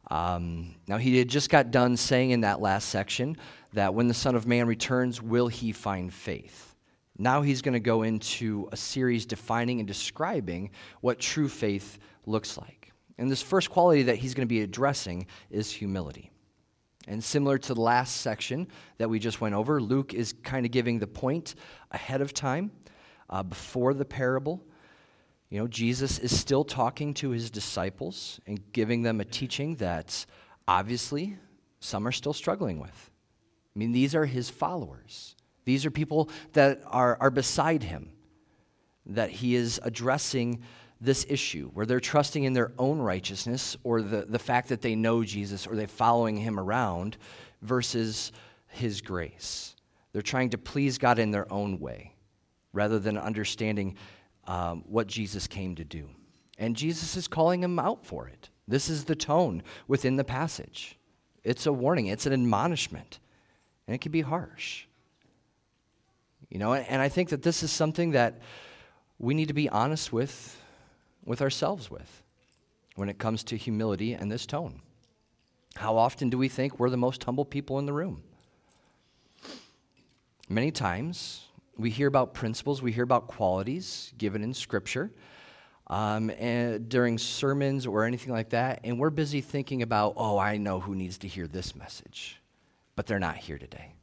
Um, 0.10 0.76
now, 0.88 0.98
he 0.98 1.18
had 1.18 1.30
just 1.30 1.50
got 1.50 1.72
done 1.72 1.96
saying 1.98 2.32
in 2.32 2.42
that 2.42 2.60
last 2.60 2.90
section 2.90 3.38
that 3.74 3.94
when 3.94 4.08
the 4.08 4.14
Son 4.14 4.36
of 4.36 4.48
Man 4.48 4.68
returns, 4.68 5.22
will 5.22 5.48
he 5.48 5.72
find 5.72 6.14
faith? 6.14 6.76
Now 7.18 7.42
he's 7.42 7.62
going 7.62 7.74
to 7.74 7.80
go 7.80 8.02
into 8.02 8.68
a 8.72 8.78
series 8.78 9.26
defining 9.26 9.80
and 9.80 9.88
describing 9.88 10.72
what 11.02 11.20
true 11.20 11.48
faith 11.48 12.00
looks 12.26 12.58
like. 12.58 12.83
And 13.18 13.30
this 13.30 13.42
first 13.42 13.70
quality 13.70 14.04
that 14.04 14.18
he's 14.18 14.34
going 14.34 14.48
to 14.48 14.54
be 14.54 14.62
addressing 14.62 15.28
is 15.50 15.72
humility. 15.72 16.32
And 17.08 17.24
similar 17.24 17.58
to 17.58 17.74
the 17.74 17.82
last 17.82 18.22
section 18.22 18.68
that 18.98 19.10
we 19.10 19.20
just 19.20 19.42
went 19.42 19.56
over, 19.56 19.82
Luke 19.82 20.14
is 20.14 20.34
kind 20.44 20.66
of 20.66 20.72
giving 20.72 21.00
the 21.00 21.08
point 21.08 21.56
ahead 21.92 22.22
of 22.22 22.34
time 22.34 22.72
uh, 23.30 23.44
before 23.44 23.94
the 23.94 24.06
parable. 24.06 24.64
You 25.50 25.60
know, 25.60 25.68
Jesus 25.68 26.18
is 26.18 26.38
still 26.38 26.64
talking 26.64 27.14
to 27.16 27.32
his 27.32 27.52
disciples 27.52 28.40
and 28.48 28.60
giving 28.72 29.04
them 29.04 29.20
a 29.20 29.26
teaching 29.26 29.76
that 29.76 30.26
obviously 30.68 31.38
some 31.80 32.08
are 32.08 32.12
still 32.12 32.34
struggling 32.34 32.80
with. 32.80 33.12
I 33.76 33.80
mean, 33.80 33.92
these 33.92 34.16
are 34.16 34.26
his 34.26 34.50
followers, 34.50 35.36
these 35.66 35.86
are 35.86 35.92
people 35.92 36.30
that 36.54 36.82
are, 36.88 37.18
are 37.20 37.32
beside 37.32 37.84
him, 37.84 38.12
that 39.06 39.30
he 39.30 39.56
is 39.56 39.80
addressing 39.84 40.62
this 41.04 41.26
issue 41.28 41.70
where 41.74 41.86
they're 41.86 42.00
trusting 42.00 42.46
in 42.46 42.54
their 42.54 42.72
own 42.80 43.00
righteousness 43.00 43.76
or 43.84 44.02
the, 44.02 44.26
the 44.28 44.40
fact 44.40 44.70
that 44.70 44.82
they 44.82 44.96
know 44.96 45.24
Jesus 45.24 45.68
or 45.68 45.76
they're 45.76 45.88
following 45.88 46.38
him 46.38 46.58
around 46.58 47.18
versus 47.62 48.32
his 48.68 49.02
grace. 49.02 49.76
They're 50.14 50.22
trying 50.22 50.52
to 50.52 50.58
please 50.58 50.98
God 50.98 51.20
in 51.20 51.32
their 51.32 51.52
own 51.52 51.80
way 51.80 52.16
rather 52.72 53.00
than 53.00 53.18
understanding 53.18 53.98
um, 54.48 54.84
what 54.88 55.08
Jesus 55.08 55.46
came 55.46 55.76
to 55.76 55.84
do. 55.84 56.10
And 56.58 56.76
Jesus 56.76 57.18
is 57.18 57.28
calling 57.28 57.62
them 57.62 57.80
out 57.80 58.06
for 58.06 58.28
it. 58.28 58.50
This 58.68 58.90
is 58.90 59.04
the 59.04 59.16
tone 59.16 59.62
within 59.88 60.16
the 60.16 60.24
passage. 60.24 60.98
It's 61.44 61.66
a 61.66 61.74
warning, 61.74 62.08
it's 62.08 62.26
an 62.26 62.34
admonishment. 62.34 63.20
and 63.88 63.96
it 63.96 64.00
can 64.00 64.12
be 64.12 64.22
harsh. 64.22 64.86
You 66.50 66.60
know, 66.60 66.74
and 66.74 67.02
I 67.02 67.10
think 67.10 67.30
that 67.30 67.42
this 67.42 67.64
is 67.64 67.72
something 67.72 68.12
that 68.12 68.40
we 69.20 69.34
need 69.34 69.48
to 69.48 69.54
be 69.54 69.68
honest 69.70 70.14
with, 70.14 70.63
with 71.26 71.42
ourselves 71.42 71.90
with 71.90 72.24
when 72.96 73.10
it 73.10 73.18
comes 73.18 73.44
to 73.46 73.58
humility 73.58 74.14
and 74.14 74.32
this 74.32 74.46
tone. 74.46 74.82
How 75.76 75.98
often 75.98 76.30
do 76.30 76.38
we 76.38 76.50
think 76.50 76.80
we're 76.80 76.90
the 76.90 76.98
most 76.98 77.24
humble 77.24 77.46
people 77.46 77.80
in 77.80 77.86
the 77.86 77.94
room? 77.94 78.24
Many 80.50 80.72
times 80.72 81.48
we 81.78 81.90
hear 81.90 82.08
about 82.08 82.34
principles, 82.34 82.82
we 82.82 82.92
hear 82.92 83.04
about 83.04 83.28
qualities 83.28 84.14
given 84.18 84.44
in 84.44 84.54
Scripture 84.54 85.12
um, 85.88 86.30
and 86.32 86.88
during 86.88 87.18
sermons 87.18 87.86
or 87.86 88.06
anything 88.06 88.32
like 88.32 88.50
that, 88.50 88.82
and 88.84 89.00
we're 89.00 89.10
busy 89.10 89.42
thinking 89.42 89.82
about, 89.82 90.14
oh, 90.16 90.38
I 90.38 90.58
know 90.58 90.80
who 90.80 90.96
needs 90.96 91.18
to 91.20 91.28
hear 91.28 91.48
this 91.48 91.76
message, 91.76 92.40
but 92.96 93.06
they're 93.06 93.20
not 93.20 93.38
here 93.38 93.58
today. 93.58 93.94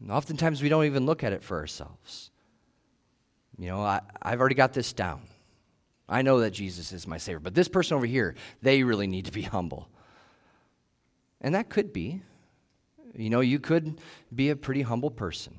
And 0.00 0.10
oftentimes 0.10 0.62
we 0.62 0.68
don't 0.68 0.84
even 0.84 1.06
look 1.06 1.24
at 1.24 1.32
it 1.32 1.42
for 1.42 1.58
ourselves. 1.58 2.30
You 3.60 3.66
know, 3.66 3.82
I, 3.82 4.00
I've 4.22 4.40
already 4.40 4.54
got 4.54 4.72
this 4.72 4.94
down. 4.94 5.20
I 6.08 6.22
know 6.22 6.40
that 6.40 6.52
Jesus 6.52 6.92
is 6.92 7.06
my 7.06 7.18
Savior, 7.18 7.40
but 7.40 7.54
this 7.54 7.68
person 7.68 7.94
over 7.94 8.06
here, 8.06 8.34
they 8.62 8.82
really 8.82 9.06
need 9.06 9.26
to 9.26 9.32
be 9.32 9.42
humble. 9.56 9.90
And 11.42 11.54
that 11.54 11.68
could 11.68 11.92
be. 11.92 12.22
You 13.14 13.28
know, 13.28 13.40
you 13.40 13.58
could 13.58 14.00
be 14.34 14.48
a 14.48 14.56
pretty 14.56 14.80
humble 14.80 15.10
person. 15.10 15.58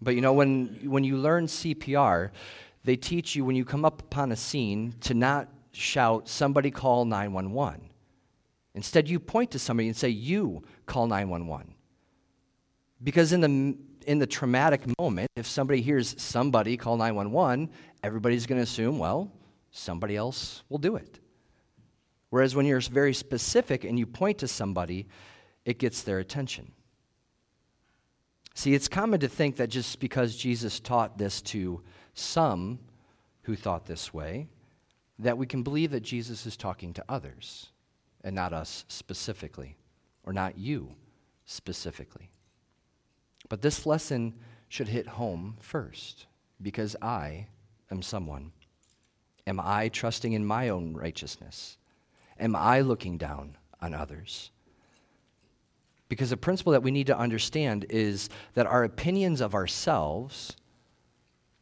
But 0.00 0.14
you 0.14 0.20
know, 0.20 0.32
when, 0.32 0.78
when 0.84 1.02
you 1.02 1.16
learn 1.16 1.46
CPR, 1.46 2.30
they 2.84 2.94
teach 2.94 3.34
you 3.34 3.44
when 3.44 3.56
you 3.56 3.64
come 3.64 3.84
up 3.84 4.02
upon 4.02 4.30
a 4.30 4.36
scene 4.36 4.94
to 5.00 5.12
not 5.12 5.48
shout, 5.72 6.28
somebody 6.28 6.70
call 6.70 7.04
911. 7.04 7.90
Instead, 8.76 9.08
you 9.08 9.18
point 9.18 9.50
to 9.50 9.58
somebody 9.58 9.88
and 9.88 9.96
say, 9.96 10.08
you 10.08 10.62
call 10.86 11.08
911. 11.08 11.74
Because 13.02 13.32
in 13.32 13.40
the, 13.40 13.76
in 14.04 14.18
the 14.18 14.26
traumatic 14.26 14.82
moment, 14.98 15.28
if 15.36 15.46
somebody 15.46 15.80
hears 15.80 16.14
somebody 16.20 16.76
call 16.76 16.96
911, 16.96 17.70
everybody's 18.02 18.46
going 18.46 18.58
to 18.58 18.62
assume, 18.62 18.98
well, 18.98 19.30
somebody 19.70 20.16
else 20.16 20.62
will 20.68 20.78
do 20.78 20.96
it. 20.96 21.20
Whereas 22.30 22.54
when 22.54 22.66
you're 22.66 22.80
very 22.80 23.14
specific 23.14 23.84
and 23.84 23.98
you 23.98 24.06
point 24.06 24.38
to 24.38 24.48
somebody, 24.48 25.08
it 25.64 25.78
gets 25.78 26.02
their 26.02 26.18
attention. 26.18 26.72
See, 28.54 28.74
it's 28.74 28.88
common 28.88 29.20
to 29.20 29.28
think 29.28 29.56
that 29.56 29.68
just 29.68 30.00
because 30.00 30.36
Jesus 30.36 30.80
taught 30.80 31.18
this 31.18 31.40
to 31.42 31.82
some 32.14 32.78
who 33.42 33.56
thought 33.56 33.86
this 33.86 34.12
way, 34.12 34.48
that 35.18 35.38
we 35.38 35.46
can 35.46 35.62
believe 35.62 35.90
that 35.90 36.00
Jesus 36.00 36.46
is 36.46 36.56
talking 36.56 36.92
to 36.94 37.04
others 37.08 37.70
and 38.22 38.34
not 38.34 38.52
us 38.52 38.84
specifically, 38.88 39.76
or 40.24 40.32
not 40.32 40.58
you 40.58 40.94
specifically. 41.44 42.30
But 43.50 43.60
this 43.60 43.84
lesson 43.84 44.34
should 44.68 44.88
hit 44.88 45.06
home 45.06 45.58
first 45.60 46.26
because 46.62 46.96
I 47.02 47.48
am 47.90 48.00
someone. 48.00 48.52
Am 49.46 49.60
I 49.60 49.88
trusting 49.88 50.32
in 50.32 50.46
my 50.46 50.70
own 50.70 50.94
righteousness? 50.94 51.76
Am 52.38 52.56
I 52.56 52.80
looking 52.80 53.18
down 53.18 53.58
on 53.82 53.92
others? 53.92 54.52
Because 56.08 56.30
the 56.30 56.36
principle 56.36 56.72
that 56.72 56.82
we 56.82 56.92
need 56.92 57.08
to 57.08 57.18
understand 57.18 57.86
is 57.90 58.30
that 58.54 58.66
our 58.66 58.84
opinions 58.84 59.40
of 59.40 59.54
ourselves 59.54 60.56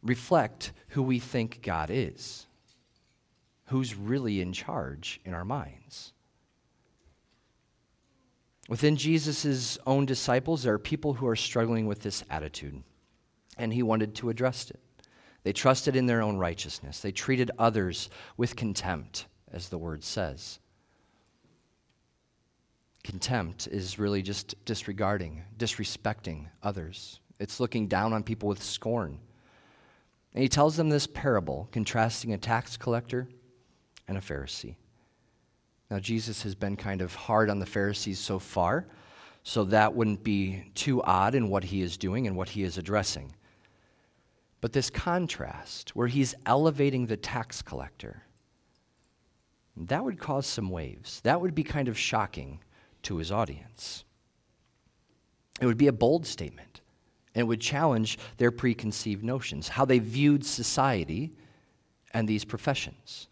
reflect 0.03 0.73
who 0.89 1.03
we 1.03 1.19
think 1.19 1.63
God 1.63 1.89
is, 1.91 2.47
who's 3.69 3.95
really 3.95 4.41
in 4.41 4.53
charge 4.53 5.21
in 5.25 5.33
our 5.33 5.45
minds. 5.45 6.13
Within 8.69 8.97
Jesus' 8.97 9.79
own 9.87 10.05
disciples, 10.05 10.63
there 10.63 10.75
are 10.75 10.79
people 10.79 11.15
who 11.15 11.27
are 11.27 11.35
struggling 11.35 11.87
with 11.87 12.03
this 12.03 12.23
attitude, 12.31 12.83
and 13.57 13.73
he 13.73 13.83
wanted 13.83 14.15
to 14.17 14.29
address 14.29 14.71
it. 14.71 14.79
They 15.43 15.55
trusted 15.55 15.97
in 15.97 16.07
their 16.07 16.21
own 16.21 16.37
righteousness, 16.37 17.01
they 17.01 17.11
treated 17.11 17.51
others 17.59 18.11
with 18.37 18.57
contempt, 18.57 19.27
as 19.51 19.71
the 19.71 19.79
word 19.79 20.05
says. 20.05 20.61
Contempt 23.03 23.67
is 23.69 23.99
really 23.99 24.21
just 24.21 24.55
disregarding, 24.67 25.43
disrespecting 25.57 26.49
others. 26.63 27.21
It's 27.39 27.61
looking 27.61 27.89
down 27.89 28.13
on 28.13 28.23
people 28.23 28.51
with 28.51 28.63
scorn. 28.63 29.19
And 30.35 30.43
he 30.43 30.49
tells 30.49 30.77
them 30.77 30.91
this 30.91 31.07
parable, 31.07 31.69
contrasting 31.73 32.35
a 32.35 32.39
tax 32.39 32.77
collector 32.77 33.29
and 34.07 34.19
a 34.19 34.21
Pharisee. 34.21 34.77
Now, 35.91 35.99
Jesus 35.99 36.43
has 36.43 36.55
been 36.55 36.77
kind 36.77 37.01
of 37.01 37.15
hard 37.15 37.49
on 37.49 37.59
the 37.59 37.67
Pharisees 37.67 38.19
so 38.19 38.39
far, 38.39 38.87
so 39.43 39.65
that 39.65 39.95
wouldn't 39.95 40.23
be 40.23 40.71
too 40.75 41.03
odd 41.03 41.35
in 41.35 41.49
what 41.49 41.65
he 41.65 41.81
is 41.81 41.97
doing 41.97 42.27
and 42.27 42.37
what 42.37 42.51
he 42.51 42.63
is 42.63 42.77
addressing. 42.77 43.35
But 44.61 44.73
this 44.73 44.91
contrast, 44.91 45.97
where 45.97 46.09
he's 46.09 46.35
elevating 46.45 47.07
the 47.07 47.17
tax 47.17 47.63
collector, 47.63 48.25
that 49.77 50.05
would 50.05 50.19
cause 50.19 50.47
some 50.47 50.71
waves. 50.71 51.21
That 51.23 51.41
would 51.41 51.55
be 51.55 51.63
kind 51.63 51.89
of 51.89 51.97
shocking 51.97 52.61
to 53.03 53.17
his 53.17 53.31
audience. 53.31 54.05
It 55.61 55.67
would 55.67 55.79
be 55.79 55.87
a 55.87 55.93
bold 55.93 56.27
statement, 56.27 56.81
and 57.35 57.43
it 57.43 57.47
would 57.47 57.61
challenge 57.61 58.19
their 58.37 58.51
preconceived 58.51 59.25
notions, 59.25 59.69
how 59.69 59.85
they 59.85 60.01
viewed 60.01 60.45
society 60.45 61.33
and 62.13 62.29
these 62.29 62.45
professions. 62.45 63.29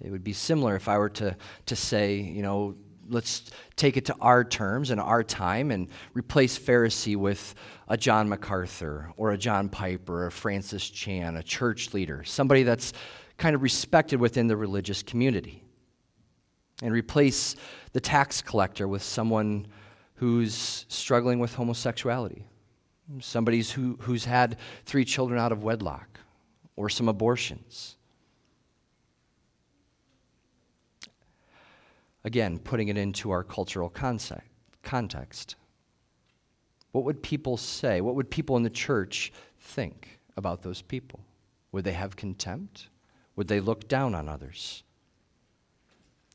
It 0.00 0.10
would 0.10 0.24
be 0.24 0.32
similar 0.32 0.76
if 0.76 0.88
I 0.88 0.98
were 0.98 1.08
to, 1.10 1.36
to 1.66 1.76
say, 1.76 2.16
you 2.16 2.42
know, 2.42 2.76
let's 3.08 3.50
take 3.76 3.96
it 3.96 4.04
to 4.06 4.16
our 4.20 4.44
terms 4.44 4.90
and 4.90 5.00
our 5.00 5.22
time 5.22 5.70
and 5.70 5.88
replace 6.14 6.58
Pharisee 6.58 7.16
with 7.16 7.54
a 7.88 7.96
John 7.96 8.28
MacArthur 8.28 9.12
or 9.16 9.32
a 9.32 9.38
John 9.38 9.68
Piper 9.68 10.24
or 10.24 10.26
a 10.26 10.32
Francis 10.32 10.88
Chan, 10.88 11.36
a 11.36 11.42
church 11.42 11.94
leader, 11.94 12.22
somebody 12.24 12.62
that's 12.62 12.92
kind 13.36 13.54
of 13.54 13.62
respected 13.62 14.20
within 14.20 14.46
the 14.46 14.56
religious 14.56 15.02
community. 15.02 15.64
And 16.80 16.92
replace 16.92 17.56
the 17.92 18.00
tax 18.00 18.40
collector 18.40 18.86
with 18.86 19.02
someone 19.02 19.66
who's 20.14 20.86
struggling 20.88 21.40
with 21.40 21.54
homosexuality, 21.54 22.44
somebody 23.20 23.62
who, 23.62 23.96
who's 24.02 24.24
had 24.24 24.58
three 24.84 25.04
children 25.04 25.40
out 25.40 25.50
of 25.50 25.64
wedlock 25.64 26.20
or 26.76 26.88
some 26.88 27.08
abortions 27.08 27.97
Again, 32.24 32.58
putting 32.58 32.88
it 32.88 32.96
into 32.96 33.30
our 33.30 33.44
cultural 33.44 33.88
context. 33.88 35.56
What 36.92 37.04
would 37.04 37.22
people 37.22 37.56
say? 37.56 38.00
What 38.00 38.14
would 38.16 38.30
people 38.30 38.56
in 38.56 38.62
the 38.62 38.70
church 38.70 39.32
think 39.58 40.20
about 40.36 40.62
those 40.62 40.82
people? 40.82 41.20
Would 41.72 41.84
they 41.84 41.92
have 41.92 42.16
contempt? 42.16 42.88
Would 43.36 43.48
they 43.48 43.60
look 43.60 43.88
down 43.88 44.14
on 44.14 44.28
others? 44.28 44.82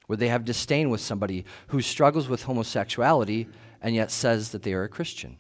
Would 0.07 0.19
they 0.19 0.29
have 0.29 0.45
disdain 0.45 0.89
with 0.89 1.01
somebody 1.01 1.45
who 1.67 1.81
struggles 1.81 2.27
with 2.27 2.43
homosexuality 2.43 3.47
and 3.81 3.95
yet 3.95 4.11
says 4.11 4.51
that 4.51 4.63
they 4.63 4.73
are 4.73 4.83
a 4.83 4.89
Christian? 4.89 5.37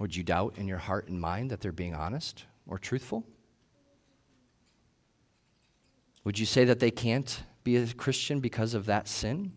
Would 0.00 0.14
you 0.14 0.22
doubt 0.22 0.54
in 0.56 0.68
your 0.68 0.78
heart 0.78 1.08
and 1.08 1.20
mind 1.20 1.50
that 1.50 1.60
they're 1.60 1.72
being 1.72 1.94
honest 1.94 2.44
or 2.66 2.78
truthful? 2.78 3.24
Would 6.24 6.38
you 6.38 6.46
say 6.46 6.64
that 6.64 6.80
they 6.80 6.90
can't 6.90 7.42
be 7.64 7.76
a 7.76 7.86
Christian 7.86 8.40
because 8.40 8.74
of 8.74 8.86
that 8.86 9.08
sin? 9.08 9.52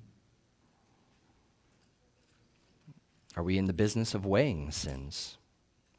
Are 3.35 3.43
we 3.43 3.57
in 3.57 3.65
the 3.65 3.73
business 3.73 4.13
of 4.13 4.25
weighing 4.25 4.71
sins? 4.71 5.37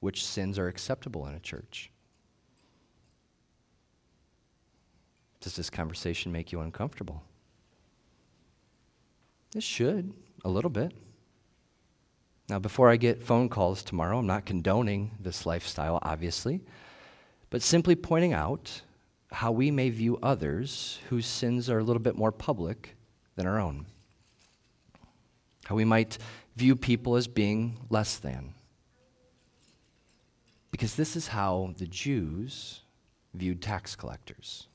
Which 0.00 0.24
sins 0.24 0.58
are 0.58 0.68
acceptable 0.68 1.26
in 1.26 1.34
a 1.34 1.40
church? 1.40 1.90
Does 5.40 5.56
this 5.56 5.70
conversation 5.70 6.30
make 6.30 6.52
you 6.52 6.60
uncomfortable? 6.60 7.22
It 9.56 9.62
should, 9.62 10.12
a 10.44 10.48
little 10.48 10.70
bit. 10.70 10.92
Now, 12.48 12.58
before 12.58 12.90
I 12.90 12.96
get 12.96 13.22
phone 13.22 13.48
calls 13.48 13.82
tomorrow, 13.82 14.18
I'm 14.18 14.26
not 14.26 14.44
condoning 14.44 15.12
this 15.18 15.46
lifestyle, 15.46 15.98
obviously, 16.02 16.60
but 17.50 17.62
simply 17.62 17.94
pointing 17.94 18.32
out 18.32 18.82
how 19.32 19.52
we 19.52 19.70
may 19.70 19.90
view 19.90 20.18
others 20.22 21.00
whose 21.08 21.26
sins 21.26 21.70
are 21.70 21.78
a 21.78 21.84
little 21.84 22.02
bit 22.02 22.16
more 22.16 22.32
public 22.32 22.96
than 23.36 23.46
our 23.46 23.58
own. 23.58 23.86
How 25.64 25.74
we 25.74 25.84
might 25.84 26.18
view 26.56 26.76
people 26.76 27.16
as 27.16 27.26
being 27.26 27.78
less 27.88 28.16
than. 28.16 28.54
Because 30.70 30.96
this 30.96 31.16
is 31.16 31.28
how 31.28 31.74
the 31.78 31.86
Jews 31.86 32.80
viewed 33.34 33.62
tax 33.62 33.96
collectors, 33.96 34.66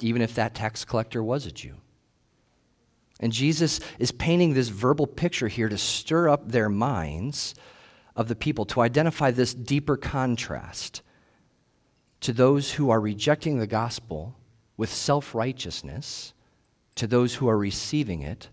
even 0.00 0.22
if 0.22 0.34
that 0.34 0.54
tax 0.54 0.84
collector 0.84 1.22
was 1.22 1.46
a 1.46 1.52
Jew. 1.52 1.76
And 3.20 3.32
Jesus 3.32 3.80
is 3.98 4.12
painting 4.12 4.54
this 4.54 4.68
verbal 4.68 5.06
picture 5.06 5.48
here 5.48 5.68
to 5.68 5.78
stir 5.78 6.28
up 6.28 6.50
their 6.52 6.68
minds 6.68 7.54
of 8.14 8.28
the 8.28 8.36
people, 8.36 8.64
to 8.66 8.80
identify 8.80 9.30
this 9.30 9.54
deeper 9.54 9.96
contrast 9.96 11.02
to 12.20 12.32
those 12.32 12.72
who 12.72 12.90
are 12.90 13.00
rejecting 13.00 13.58
the 13.58 13.66
gospel 13.66 14.34
with 14.76 14.90
self 14.90 15.34
righteousness 15.34 16.32
to 16.94 17.06
those 17.06 17.36
who 17.36 17.48
are 17.48 17.58
receiving 17.58 18.22
it 18.22 18.48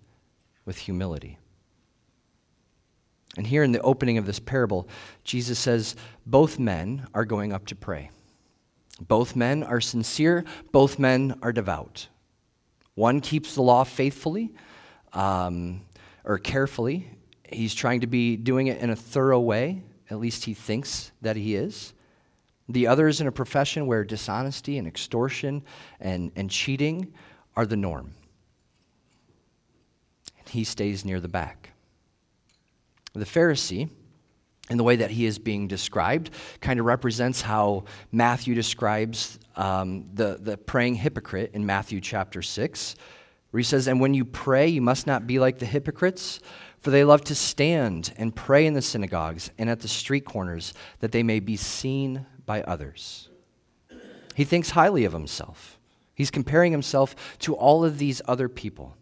with 0.66 0.78
humility. 0.78 1.38
And 3.38 3.48
here 3.48 3.64
in 3.64 3.72
the 3.72 3.82
opening 3.82 4.18
of 4.18 4.26
this 4.26 4.40
parable, 4.40 4.88
Jesus 5.24 5.60
says 5.60 5.96
both 6.26 6.58
men 6.58 7.08
are 7.14 7.26
going 7.26 7.52
up 7.52 7.66
to 7.68 7.76
pray. 7.76 8.12
Both 9.02 9.36
men 9.36 9.64
are 9.64 9.82
sincere, 9.82 10.46
both 10.72 11.00
men 11.00 11.38
are 11.42 11.52
devout. 11.52 12.08
One 12.94 13.20
keeps 13.20 13.56
the 13.56 13.62
law 13.62 13.84
faithfully 13.84 14.54
um, 15.12 15.82
or 16.24 16.38
carefully. 16.38 17.10
He's 17.52 17.76
trying 17.76 18.02
to 18.02 18.08
be 18.08 18.38
doing 18.38 18.68
it 18.68 18.80
in 18.80 18.90
a 18.90 18.96
thorough 18.96 19.40
way, 19.40 19.84
at 20.10 20.20
least 20.20 20.46
he 20.46 20.54
thinks 20.54 21.12
that 21.22 21.36
he 21.36 21.56
is. 21.56 21.94
The 22.68 22.88
other 22.88 23.08
is 23.08 23.22
in 23.22 23.28
a 23.28 23.32
profession 23.32 23.86
where 23.86 24.04
dishonesty 24.04 24.78
and 24.78 24.88
extortion 24.88 25.64
and, 26.00 26.32
and 26.36 26.50
cheating 26.50 27.14
are 27.56 27.66
the 27.66 27.78
norm. 27.78 28.14
And 30.40 30.50
he 30.50 30.64
stays 30.64 31.06
near 31.06 31.20
the 31.20 31.28
back. 31.28 31.72
The 33.14 33.26
Pharisee, 33.26 33.90
in 34.70 34.78
the 34.78 34.84
way 34.84 34.96
that 34.96 35.12
he 35.12 35.26
is 35.26 35.38
being 35.38 35.68
described, 35.68 36.32
kind 36.60 36.80
of 36.80 36.86
represents 36.86 37.42
how 37.42 37.86
Matthew 38.12 38.56
describes 38.56 39.40
um, 39.56 40.10
the, 40.14 40.40
the 40.42 40.58
praying 40.58 40.96
hypocrite 40.96 41.52
in 41.54 41.66
Matthew 41.66 42.02
chapter 42.02 42.42
6, 42.42 42.96
where 43.52 43.60
he 43.60 43.64
says, 43.64 43.88
And 43.88 44.02
when 44.02 44.16
you 44.16 44.26
pray, 44.26 44.68
you 44.68 44.82
must 44.82 45.06
not 45.06 45.28
be 45.28 45.38
like 45.40 45.60
the 45.60 45.66
hypocrites, 45.68 46.40
for 46.80 46.90
they 46.90 47.04
love 47.04 47.24
to 47.26 47.36
stand 47.36 48.14
and 48.18 48.36
pray 48.36 48.66
in 48.66 48.74
the 48.74 48.82
synagogues 48.82 49.50
and 49.58 49.70
at 49.70 49.80
the 49.80 49.88
street 49.88 50.26
corners, 50.26 50.74
that 51.00 51.12
they 51.12 51.24
may 51.24 51.40
be 51.40 51.56
seen 51.56 52.26
by 52.46 52.62
others. 52.64 53.30
He 54.36 54.44
thinks 54.44 54.72
highly 54.72 55.06
of 55.06 55.14
himself. 55.14 55.80
He's 56.14 56.32
comparing 56.32 56.72
himself 56.72 57.38
to 57.40 57.56
all 57.56 57.84
of 57.84 57.98
these 57.98 58.22
other 58.28 58.50
people. 58.50 58.96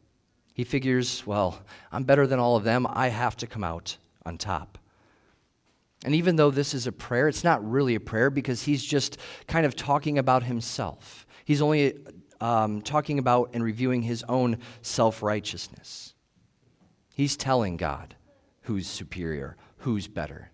He 0.53 0.63
figures, 0.63 1.25
well, 1.25 1.59
I'm 1.91 2.03
better 2.03 2.27
than 2.27 2.39
all 2.39 2.55
of 2.55 2.63
them. 2.63 2.85
I 2.89 3.09
have 3.09 3.35
to 3.38 3.47
come 3.47 3.63
out 3.63 3.97
on 4.25 4.38
top. 4.38 4.77
And 6.05 6.13
even 6.15 6.35
though 6.35 6.51
this 6.51 6.73
is 6.73 6.85
a 6.85 6.91
prayer, 6.91 7.27
it's 7.27 7.43
not 7.43 7.67
really 7.67 7.95
a 7.95 8.00
prayer 8.00 8.29
because 8.29 8.63
he's 8.63 8.83
just 8.83 9.17
kind 9.47 9.65
of 9.65 9.75
talking 9.75 10.17
about 10.17 10.43
himself. 10.43 11.25
He's 11.45 11.62
only 11.62 11.97
um, 12.41 12.81
talking 12.81 13.19
about 13.19 13.51
and 13.53 13.63
reviewing 13.63 14.01
his 14.01 14.23
own 14.27 14.57
self 14.81 15.23
righteousness. 15.23 16.13
He's 17.15 17.38
telling 17.38 17.77
God 17.77 18.15
who's 18.63 18.88
superior, 18.88 19.55
who's 19.77 20.07
better. 20.07 20.51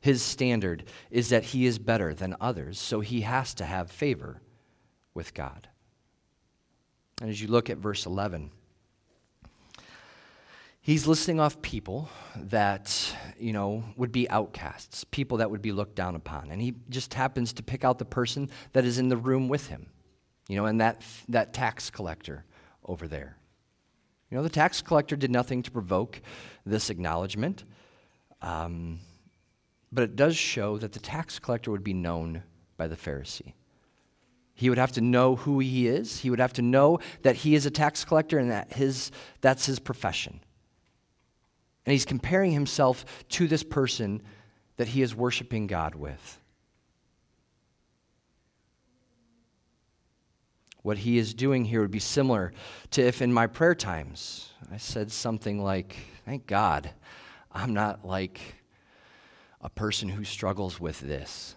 His 0.00 0.22
standard 0.22 0.84
is 1.10 1.28
that 1.30 1.44
he 1.44 1.66
is 1.66 1.78
better 1.78 2.14
than 2.14 2.36
others, 2.40 2.78
so 2.78 3.00
he 3.00 3.22
has 3.22 3.54
to 3.54 3.64
have 3.64 3.90
favor 3.90 4.40
with 5.14 5.34
God. 5.34 5.68
And 7.20 7.28
as 7.30 7.42
you 7.42 7.48
look 7.48 7.68
at 7.68 7.78
verse 7.78 8.06
11, 8.06 8.50
he's 10.80 11.06
listing 11.06 11.40
off 11.40 11.60
people 11.62 12.08
that, 12.36 13.14
you 13.38 13.52
know, 13.52 13.82
would 13.96 14.12
be 14.12 14.30
outcasts, 14.30 15.02
people 15.04 15.38
that 15.38 15.50
would 15.50 15.62
be 15.62 15.72
looked 15.72 15.96
down 15.96 16.14
upon. 16.14 16.52
And 16.52 16.62
he 16.62 16.74
just 16.88 17.14
happens 17.14 17.52
to 17.54 17.62
pick 17.62 17.84
out 17.84 17.98
the 17.98 18.04
person 18.04 18.50
that 18.72 18.84
is 18.84 18.98
in 18.98 19.08
the 19.08 19.16
room 19.16 19.48
with 19.48 19.66
him, 19.66 19.86
you 20.48 20.56
know, 20.56 20.66
and 20.66 20.80
that, 20.80 21.02
that 21.28 21.52
tax 21.52 21.90
collector 21.90 22.44
over 22.84 23.08
there. 23.08 23.36
You 24.30 24.36
know, 24.36 24.42
the 24.42 24.48
tax 24.48 24.80
collector 24.80 25.16
did 25.16 25.30
nothing 25.30 25.62
to 25.62 25.70
provoke 25.70 26.20
this 26.64 26.90
acknowledgement. 26.90 27.64
Um, 28.42 29.00
but 29.92 30.04
it 30.04 30.16
does 30.16 30.36
show 30.36 30.78
that 30.78 30.92
the 30.92 30.98
tax 30.98 31.38
collector 31.38 31.70
would 31.70 31.84
be 31.84 31.94
known 31.94 32.42
by 32.76 32.86
the 32.86 32.96
Pharisee. 32.96 33.54
He 34.54 34.68
would 34.68 34.78
have 34.78 34.92
to 34.92 35.00
know 35.00 35.36
who 35.36 35.60
he 35.60 35.86
is. 35.86 36.20
He 36.20 36.30
would 36.30 36.40
have 36.40 36.52
to 36.54 36.62
know 36.62 36.98
that 37.22 37.36
he 37.36 37.54
is 37.54 37.64
a 37.64 37.70
tax 37.70 38.04
collector 38.04 38.38
and 38.38 38.50
that 38.50 38.72
his, 38.72 39.12
that's 39.40 39.66
his 39.66 39.78
profession. 39.78 40.40
And 41.86 41.92
he's 41.92 42.04
comparing 42.04 42.52
himself 42.52 43.04
to 43.30 43.46
this 43.46 43.62
person 43.62 44.20
that 44.76 44.88
he 44.88 45.02
is 45.02 45.14
worshiping 45.14 45.68
God 45.68 45.94
with. 45.94 46.40
What 50.82 50.98
he 50.98 51.18
is 51.18 51.34
doing 51.34 51.64
here 51.64 51.80
would 51.80 51.90
be 51.90 51.98
similar 51.98 52.52
to 52.90 53.02
if 53.02 53.22
in 53.22 53.32
my 53.32 53.46
prayer 53.46 53.74
times 53.74 54.50
I 54.72 54.78
said 54.78 55.12
something 55.12 55.62
like, 55.62 55.96
Thank 56.24 56.46
God 56.46 56.90
I'm 57.52 57.74
not 57.74 58.04
like 58.04 58.40
a 59.60 59.70
person 59.70 60.08
who 60.08 60.24
struggles 60.24 60.78
with 60.80 61.00
this. 61.00 61.54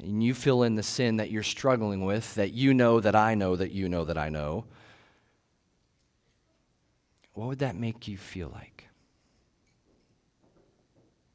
And 0.00 0.22
you 0.22 0.34
fill 0.34 0.62
in 0.62 0.74
the 0.74 0.82
sin 0.82 1.18
that 1.18 1.30
you're 1.30 1.42
struggling 1.42 2.04
with, 2.04 2.34
that 2.34 2.52
you 2.52 2.74
know 2.74 3.00
that 3.00 3.14
I 3.14 3.34
know 3.34 3.56
that 3.56 3.72
you 3.72 3.88
know 3.88 4.04
that 4.04 4.18
I 4.18 4.28
know. 4.28 4.64
What 7.34 7.48
would 7.48 7.58
that 7.60 7.76
make 7.76 8.08
you 8.08 8.16
feel 8.16 8.50
like? 8.52 8.88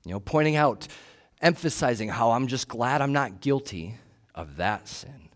You 0.06 0.14
know, 0.14 0.20
pointing 0.20 0.56
out, 0.56 0.88
emphasizing 1.42 2.10
how 2.10 2.32
I'm 2.32 2.48
just 2.48 2.68
glad 2.68 3.02
I'm 3.02 3.14
not 3.14 3.42
guilty 3.42 3.96
of 4.36 4.58
that 4.58 4.88
sin. 4.88 5.30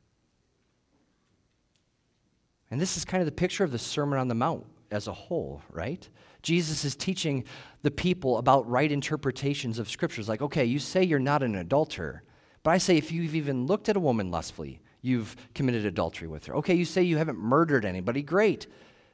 And 2.70 2.80
this 2.80 2.96
is 2.96 3.04
kind 3.04 3.22
of 3.22 3.26
the 3.26 3.34
picture 3.34 3.64
of 3.64 3.72
the 3.72 3.80
Sermon 3.80 4.18
on 4.18 4.30
the 4.30 4.36
Mount 4.36 4.66
as 4.92 5.08
a 5.08 5.14
whole, 5.14 5.62
right? 5.70 6.08
Jesus 6.42 6.86
is 6.86 6.96
teaching 6.96 7.44
the 7.82 7.92
people 7.92 8.38
about 8.38 8.70
right 8.70 8.92
interpretations 8.92 9.80
of 9.80 9.90
scriptures. 9.90 10.30
Like, 10.30 10.42
okay, 10.42 10.66
you 10.66 10.80
say 10.80 11.04
you're 11.04 11.20
not 11.20 11.44
an 11.44 11.56
adulterer, 11.56 12.24
but 12.64 12.72
I 12.72 12.78
say 12.78 12.98
if 12.98 13.12
you've 13.12 13.36
even 13.36 13.66
looked 13.66 13.90
at 13.90 13.98
a 13.98 14.00
woman 14.00 14.30
lustfully, 14.32 14.82
you've 15.02 15.36
committed 15.56 15.86
adultery 15.86 16.28
with 16.28 16.46
her. 16.46 16.56
Okay, 16.58 16.76
you 16.76 16.86
say 16.86 17.02
you 17.02 17.18
haven't 17.18 17.40
murdered 17.40 17.86
anybody, 17.86 18.22
great. 18.22 18.68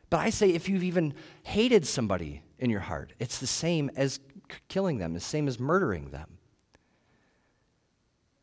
But 0.10 0.18
I 0.18 0.30
say 0.30 0.50
if 0.50 0.68
you've 0.68 0.84
even 0.84 1.14
hated 1.44 1.86
somebody 1.86 2.42
in 2.60 2.70
your 2.70 2.82
heart, 2.82 3.14
it's 3.20 3.40
the 3.40 3.48
same 3.48 3.90
as 3.96 4.20
killing 4.68 4.98
them, 4.98 5.14
the 5.14 5.20
same 5.20 5.48
as 5.48 5.60
murdering 5.60 6.12
them. 6.12 6.38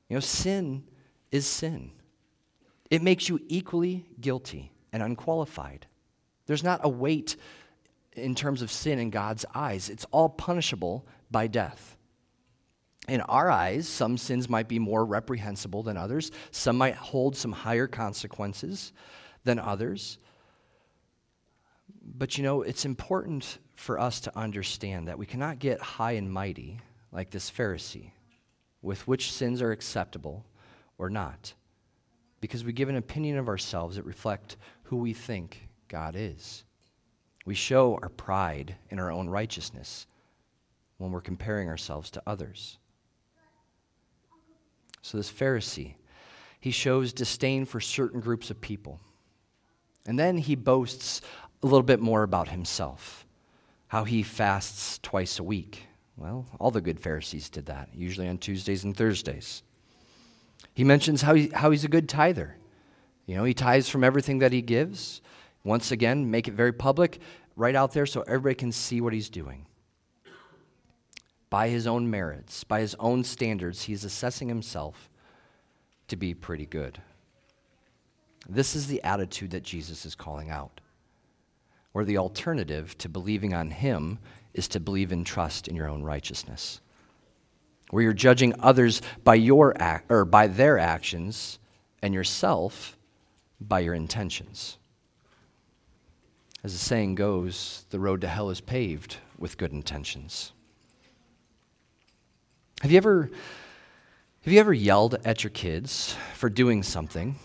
You 0.09 0.17
know, 0.17 0.21
sin 0.21 0.85
is 1.31 1.47
sin. 1.47 1.91
It 2.91 3.03
makes 3.03 3.29
you 3.29 3.41
equally 3.49 4.07
guilty 4.21 4.73
and 4.93 5.03
unqualified. 5.03 5.87
There's 6.47 6.63
not 6.63 6.81
a 6.83 6.89
weight 6.89 7.37
in 8.15 8.35
terms 8.35 8.63
of 8.63 8.71
sin 8.71 8.99
in 8.99 9.11
God's 9.11 9.45
eyes. 9.55 9.89
It's 9.89 10.07
all 10.11 10.29
punishable 10.29 11.07
by 11.31 11.47
death. 11.47 11.97
In 13.07 13.21
our 13.23 13.51
eyes, 13.51 13.87
some 13.87 14.17
sins 14.17 14.49
might 14.49 14.69
be 14.69 14.79
more 14.79 15.05
reprehensible 15.05 15.83
than 15.83 15.97
others, 15.97 16.31
some 16.51 16.79
might 16.79 16.95
hold 16.95 17.37
some 17.37 17.53
higher 17.53 17.87
consequences 17.87 18.93
than 19.45 19.59
others. 19.59 20.19
But 22.03 22.39
you 22.39 22.45
know, 22.45 22.63
it's 22.63 22.85
important 22.85 23.59
for 23.75 23.99
us 23.99 24.21
to 24.21 24.39
understand 24.39 25.09
that 25.09 25.19
we 25.19 25.27
cannot 25.27 25.59
get 25.59 25.81
high 25.81 26.13
and 26.13 26.33
mighty 26.33 26.79
like 27.13 27.31
this 27.31 27.51
Pharisee 27.51 28.11
with 28.81 29.07
which 29.09 29.33
sins 29.33 29.63
are 29.63 29.73
acceptable 29.73 30.45
or 30.99 31.11
not. 31.11 31.55
Because 32.41 32.65
we 32.65 32.73
give 32.73 32.91
an 32.91 32.97
opinion 32.97 33.39
of 33.39 33.49
ourselves 33.49 33.97
that 33.97 34.05
reflect 34.05 34.57
who 34.85 34.97
we 34.99 35.15
think 35.15 35.69
God 35.89 36.15
is. 36.17 36.65
We 37.45 37.55
show 37.55 37.99
our 38.03 38.09
pride 38.09 38.77
in 38.91 38.99
our 38.99 39.11
own 39.11 39.29
righteousness 39.29 40.07
when 40.99 41.11
we're 41.11 41.21
comparing 41.21 41.69
ourselves 41.69 42.11
to 42.13 42.23
others. 42.27 42.79
So, 45.03 45.19
this 45.19 45.31
Pharisee, 45.31 45.95
he 46.59 46.71
shows 46.71 47.13
disdain 47.13 47.67
for 47.67 47.81
certain 47.81 48.21
groups 48.21 48.51
of 48.51 48.61
people. 48.61 49.01
And 50.07 50.19
then 50.19 50.39
he 50.39 50.55
boasts 50.55 51.21
a 51.63 51.67
little 51.67 51.83
bit 51.83 52.01
more 52.01 52.23
about 52.23 52.49
himself, 52.49 53.27
how 53.89 54.05
he 54.05 54.23
fasts 54.23 54.99
twice 55.03 55.39
a 55.39 55.43
week. 55.43 55.83
Well, 56.17 56.47
all 56.59 56.71
the 56.71 56.81
good 56.81 57.01
Pharisees 57.01 57.51
did 57.51 57.67
that, 57.67 57.89
usually 57.95 58.29
on 58.29 58.39
Tuesdays 58.39 58.85
and 58.85 58.97
Thursdays. 58.97 59.63
He 60.75 60.85
mentions 60.85 61.23
how, 61.23 61.35
he, 61.35 61.49
how 61.49 61.71
he's 61.71 61.85
a 61.85 61.89
good 61.89 62.09
tither. 62.09 62.57
You 63.27 63.37
know, 63.37 63.45
he 63.45 63.55
tithes 63.55 63.89
from 63.89 64.05
everything 64.05 64.39
that 64.39 64.53
he 64.53 64.63
gives. 64.63 65.23
Once 65.65 65.91
again, 65.91 66.31
make 66.31 66.47
it 66.47 66.55
very 66.55 66.73
public, 66.73 67.19
right 67.57 67.75
out 67.75 67.93
there 67.93 68.07
so 68.07 68.23
everybody 68.23 68.55
can 68.55 68.71
see 68.71 69.01
what 69.01 69.15
he's 69.15 69.31
doing. 69.31 69.67
By 71.49 71.69
his 71.69 71.87
own 71.87 72.11
merits, 72.11 72.65
by 72.65 72.81
his 72.81 72.95
own 72.99 73.25
standards, 73.25 73.83
he's 73.83 74.05
assessing 74.05 74.49
himself 74.49 75.09
to 76.09 76.17
be 76.17 76.35
pretty 76.35 76.67
good. 76.67 77.01
This 78.49 78.77
is 78.77 78.87
the 78.87 79.03
attitude 79.03 79.53
that 79.53 79.63
Jesus 79.63 80.05
is 80.05 80.15
calling 80.15 80.51
out. 80.51 80.81
Where 81.93 82.05
the 82.05 82.19
alternative 82.19 82.99
to 82.99 83.09
believing 83.09 83.55
on 83.55 83.71
him 83.71 84.19
is 84.53 84.69
to 84.69 84.81
believe 84.81 85.13
in 85.13 85.25
trust 85.25 85.69
in 85.69 85.77
your 85.77 85.89
own 85.89 86.03
righteousness. 86.03 86.81
Where 87.91 88.03
you're 88.03 88.13
judging 88.13 88.55
others 88.59 89.01
by 89.23 89.37
your 89.37 89.81
act, 89.81 90.11
or 90.11 90.25
by 90.25 90.49
their 90.49 90.79
actions 90.79 91.59
and 92.03 92.13
yourself 92.13 92.99
by 93.61 93.81
your 93.81 93.95
intentions. 93.95 94.77
As 96.65 96.73
the 96.73 96.79
saying 96.79 97.15
goes, 97.17 97.85
the 97.91 98.01
road 98.01 98.23
to 98.23 98.29
hell 98.29 98.49
is 98.49 98.63
paved 98.63 99.19
with 99.39 99.59
good 99.59 99.71
intentions. 99.71 100.53
Have 102.81 102.91
you 102.91 102.97
ever 102.97 103.31
have 104.45 104.53
you 104.53 104.61
ever 104.61 104.73
yelled 104.73 105.17
at 105.27 105.45
your 105.45 105.51
kids 105.51 106.17
for 106.35 106.49
doing 106.49 106.83
something 106.83 107.37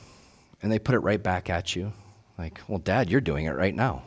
and 0.62 0.72
they 0.72 0.80
put 0.80 0.96
it 0.96 1.00
right 1.00 1.22
back 1.22 1.50
at 1.50 1.76
you? 1.76 1.92
Like, 2.38 2.62
well, 2.70 2.80
Dad, 2.80 3.10
you're 3.10 3.22
doing 3.22 3.46
it 3.46 3.56
right 3.56 3.76
now. 3.76 4.04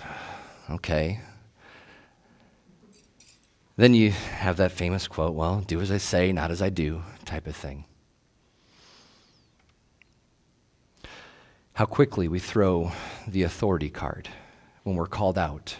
okay. 0.70 1.20
Then 3.76 3.92
you 3.92 4.10
have 4.10 4.56
that 4.56 4.72
famous 4.72 5.06
quote, 5.06 5.34
well, 5.34 5.60
do 5.60 5.82
as 5.82 5.90
I 5.90 5.98
say, 5.98 6.32
not 6.32 6.50
as 6.50 6.62
I 6.62 6.70
do, 6.70 7.02
type 7.26 7.46
of 7.46 7.54
thing. 7.54 7.84
How 11.76 11.84
quickly 11.84 12.26
we 12.26 12.38
throw 12.38 12.90
the 13.28 13.42
authority 13.42 13.90
card 13.90 14.30
when 14.84 14.96
we're 14.96 15.06
called 15.06 15.36
out 15.36 15.76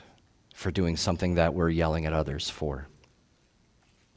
for 0.55 0.71
doing 0.71 0.95
something 0.95 1.37
that 1.37 1.55
we're 1.55 1.71
yelling 1.71 2.05
at 2.05 2.13
others 2.13 2.51
for. 2.51 2.87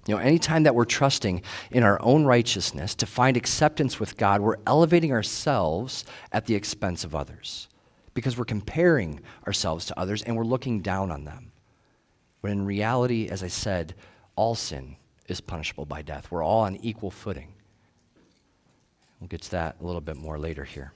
You 0.06 0.16
know, 0.16 0.20
anytime 0.20 0.64
that 0.64 0.76
we're 0.76 0.84
trusting 0.84 1.42
in 1.72 1.84
our 1.84 1.98
own 2.02 2.26
righteousness 2.26 2.96
to 2.96 3.06
find 3.06 3.38
acceptance 3.38 3.98
with 3.98 4.18
God, 4.18 4.42
we're 4.42 4.58
elevating 4.68 5.14
ourselves 5.14 6.04
at 6.34 6.48
the 6.48 6.56
expense 6.56 7.06
of 7.06 7.16
others 7.16 7.70
because 8.14 8.38
we're 8.38 8.44
comparing 8.44 9.22
ourselves 9.48 9.86
to 9.86 9.98
others 9.98 10.22
and 10.22 10.36
we're 10.36 10.44
looking 10.44 10.82
down 10.82 11.12
on 11.12 11.24
them. 11.24 11.54
But 12.42 12.52
in 12.52 12.66
reality, 12.66 13.30
as 13.30 13.42
I 13.42 13.48
said, 13.48 13.96
all 14.36 14.54
sin 14.54 14.98
is 15.30 15.40
punishable 15.40 15.86
by 15.86 16.02
death. 16.02 16.30
We're 16.30 16.44
all 16.44 16.60
on 16.60 16.76
equal 16.76 17.10
footing. 17.10 17.54
We'll 19.22 19.30
get 19.30 19.44
to 19.44 19.52
that 19.52 19.78
a 19.80 19.86
little 19.86 20.02
bit 20.02 20.18
more 20.18 20.38
later 20.38 20.66
here. 20.66 20.92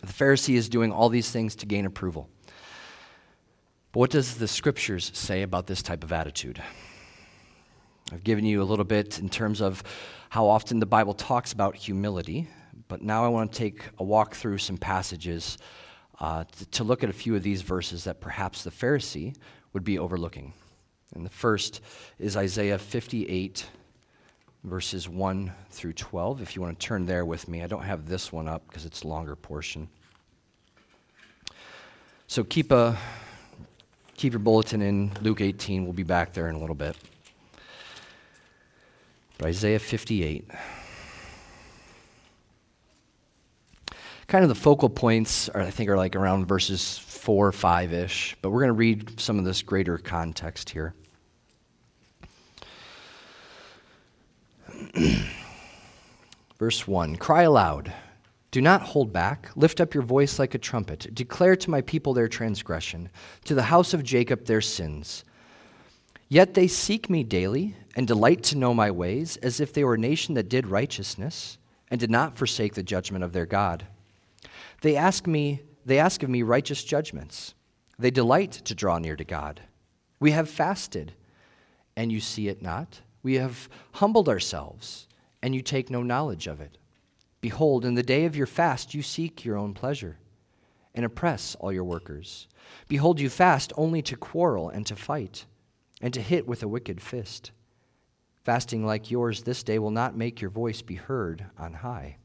The 0.00 0.12
Pharisee 0.12 0.54
is 0.54 0.68
doing 0.68 0.92
all 0.92 1.08
these 1.08 1.30
things 1.30 1.56
to 1.56 1.66
gain 1.66 1.86
approval. 1.86 2.28
But 3.92 4.00
what 4.00 4.10
does 4.10 4.36
the 4.36 4.48
scriptures 4.48 5.10
say 5.14 5.42
about 5.42 5.66
this 5.66 5.82
type 5.82 6.04
of 6.04 6.12
attitude? 6.12 6.62
I've 8.12 8.24
given 8.24 8.44
you 8.44 8.62
a 8.62 8.64
little 8.64 8.84
bit 8.84 9.18
in 9.18 9.28
terms 9.28 9.60
of 9.60 9.82
how 10.30 10.46
often 10.46 10.78
the 10.78 10.86
Bible 10.86 11.14
talks 11.14 11.52
about 11.52 11.76
humility, 11.76 12.48
but 12.88 13.02
now 13.02 13.24
I 13.24 13.28
want 13.28 13.52
to 13.52 13.58
take 13.58 13.82
a 13.98 14.04
walk 14.04 14.34
through 14.34 14.58
some 14.58 14.78
passages 14.78 15.58
uh, 16.20 16.44
to, 16.44 16.66
to 16.66 16.84
look 16.84 17.04
at 17.04 17.10
a 17.10 17.14
few 17.14 17.36
of 17.36 17.42
these 17.42 17.62
verses 17.62 18.04
that 18.04 18.20
perhaps 18.20 18.64
the 18.64 18.70
Pharisee 18.70 19.34
would 19.72 19.84
be 19.84 19.98
overlooking. 19.98 20.52
And 21.14 21.24
the 21.24 21.30
first 21.30 21.80
is 22.18 22.36
Isaiah 22.36 22.78
58, 22.78 23.66
verses 24.68 25.08
1 25.08 25.52
through 25.70 25.94
12. 25.94 26.42
If 26.42 26.54
you 26.54 26.62
want 26.62 26.78
to 26.78 26.86
turn 26.86 27.06
there 27.06 27.24
with 27.24 27.48
me, 27.48 27.62
I 27.62 27.66
don't 27.66 27.82
have 27.82 28.06
this 28.06 28.32
one 28.32 28.48
up 28.48 28.66
because 28.68 28.84
it's 28.84 29.02
a 29.02 29.08
longer 29.08 29.34
portion. 29.34 29.88
So 32.26 32.44
keep, 32.44 32.70
a, 32.70 32.96
keep 34.16 34.32
your 34.32 34.40
bulletin 34.40 34.82
in 34.82 35.12
Luke 35.22 35.40
18. 35.40 35.84
We'll 35.84 35.92
be 35.92 36.02
back 36.02 36.34
there 36.34 36.48
in 36.48 36.54
a 36.54 36.58
little 36.58 36.74
bit. 36.74 36.96
But 39.38 39.48
Isaiah 39.48 39.78
58. 39.78 40.50
Kind 44.26 44.44
of 44.44 44.50
the 44.50 44.54
focal 44.54 44.90
points, 44.90 45.48
are, 45.48 45.62
I 45.62 45.70
think, 45.70 45.88
are 45.88 45.96
like 45.96 46.14
around 46.14 46.46
verses 46.46 46.98
4 46.98 47.46
or 47.48 47.52
5 47.52 47.92
ish, 47.92 48.36
but 48.42 48.50
we're 48.50 48.60
going 48.60 48.68
to 48.68 48.74
read 48.74 49.18
some 49.18 49.38
of 49.38 49.44
this 49.44 49.62
greater 49.62 49.96
context 49.96 50.68
here. 50.70 50.94
Verse 56.58 56.86
1 56.86 57.16
Cry 57.16 57.42
aloud. 57.42 57.92
Do 58.50 58.62
not 58.62 58.80
hold 58.80 59.12
back. 59.12 59.50
Lift 59.56 59.80
up 59.80 59.92
your 59.92 60.02
voice 60.02 60.38
like 60.38 60.54
a 60.54 60.58
trumpet. 60.58 61.14
Declare 61.14 61.56
to 61.56 61.70
my 61.70 61.82
people 61.82 62.14
their 62.14 62.28
transgression, 62.28 63.10
to 63.44 63.54
the 63.54 63.64
house 63.64 63.92
of 63.92 64.02
Jacob 64.02 64.46
their 64.46 64.62
sins. 64.62 65.22
Yet 66.30 66.54
they 66.54 66.66
seek 66.66 67.10
me 67.10 67.24
daily 67.24 67.74
and 67.94 68.06
delight 68.06 68.42
to 68.44 68.58
know 68.58 68.72
my 68.72 68.90
ways, 68.90 69.36
as 69.38 69.60
if 69.60 69.72
they 69.72 69.84
were 69.84 69.94
a 69.94 69.98
nation 69.98 70.34
that 70.34 70.48
did 70.48 70.66
righteousness 70.66 71.58
and 71.90 72.00
did 72.00 72.10
not 72.10 72.36
forsake 72.36 72.74
the 72.74 72.82
judgment 72.82 73.24
of 73.24 73.32
their 73.32 73.46
God. 73.46 73.86
They 74.80 74.96
ask 74.96 75.26
me, 75.26 75.62
they 75.84 75.98
ask 75.98 76.22
of 76.22 76.30
me 76.30 76.42
righteous 76.42 76.84
judgments. 76.84 77.54
They 77.98 78.10
delight 78.10 78.52
to 78.52 78.74
draw 78.74 78.98
near 78.98 79.16
to 79.16 79.24
God. 79.24 79.60
We 80.20 80.30
have 80.32 80.48
fasted, 80.48 81.12
and 81.96 82.12
you 82.12 82.20
see 82.20 82.48
it 82.48 82.62
not. 82.62 83.00
We 83.22 83.34
have 83.34 83.68
humbled 83.92 84.28
ourselves, 84.28 85.06
and 85.42 85.54
you 85.54 85.62
take 85.62 85.90
no 85.90 86.02
knowledge 86.02 86.46
of 86.46 86.60
it. 86.60 86.78
Behold, 87.40 87.84
in 87.84 87.94
the 87.94 88.02
day 88.02 88.24
of 88.24 88.36
your 88.36 88.46
fast 88.46 88.94
you 88.94 89.02
seek 89.02 89.44
your 89.44 89.56
own 89.56 89.74
pleasure, 89.74 90.18
and 90.94 91.04
oppress 91.04 91.54
all 91.56 91.72
your 91.72 91.84
workers. 91.84 92.48
Behold, 92.88 93.20
you 93.20 93.28
fast 93.28 93.72
only 93.76 94.02
to 94.02 94.16
quarrel 94.16 94.68
and 94.68 94.86
to 94.86 94.96
fight, 94.96 95.46
and 96.00 96.12
to 96.14 96.20
hit 96.20 96.46
with 96.46 96.62
a 96.62 96.68
wicked 96.68 97.00
fist. 97.00 97.52
Fasting 98.44 98.84
like 98.84 99.10
yours 99.10 99.42
this 99.42 99.62
day 99.62 99.78
will 99.78 99.90
not 99.90 100.16
make 100.16 100.40
your 100.40 100.50
voice 100.50 100.82
be 100.82 100.94
heard 100.94 101.44
on 101.58 101.74
high. 101.74 102.16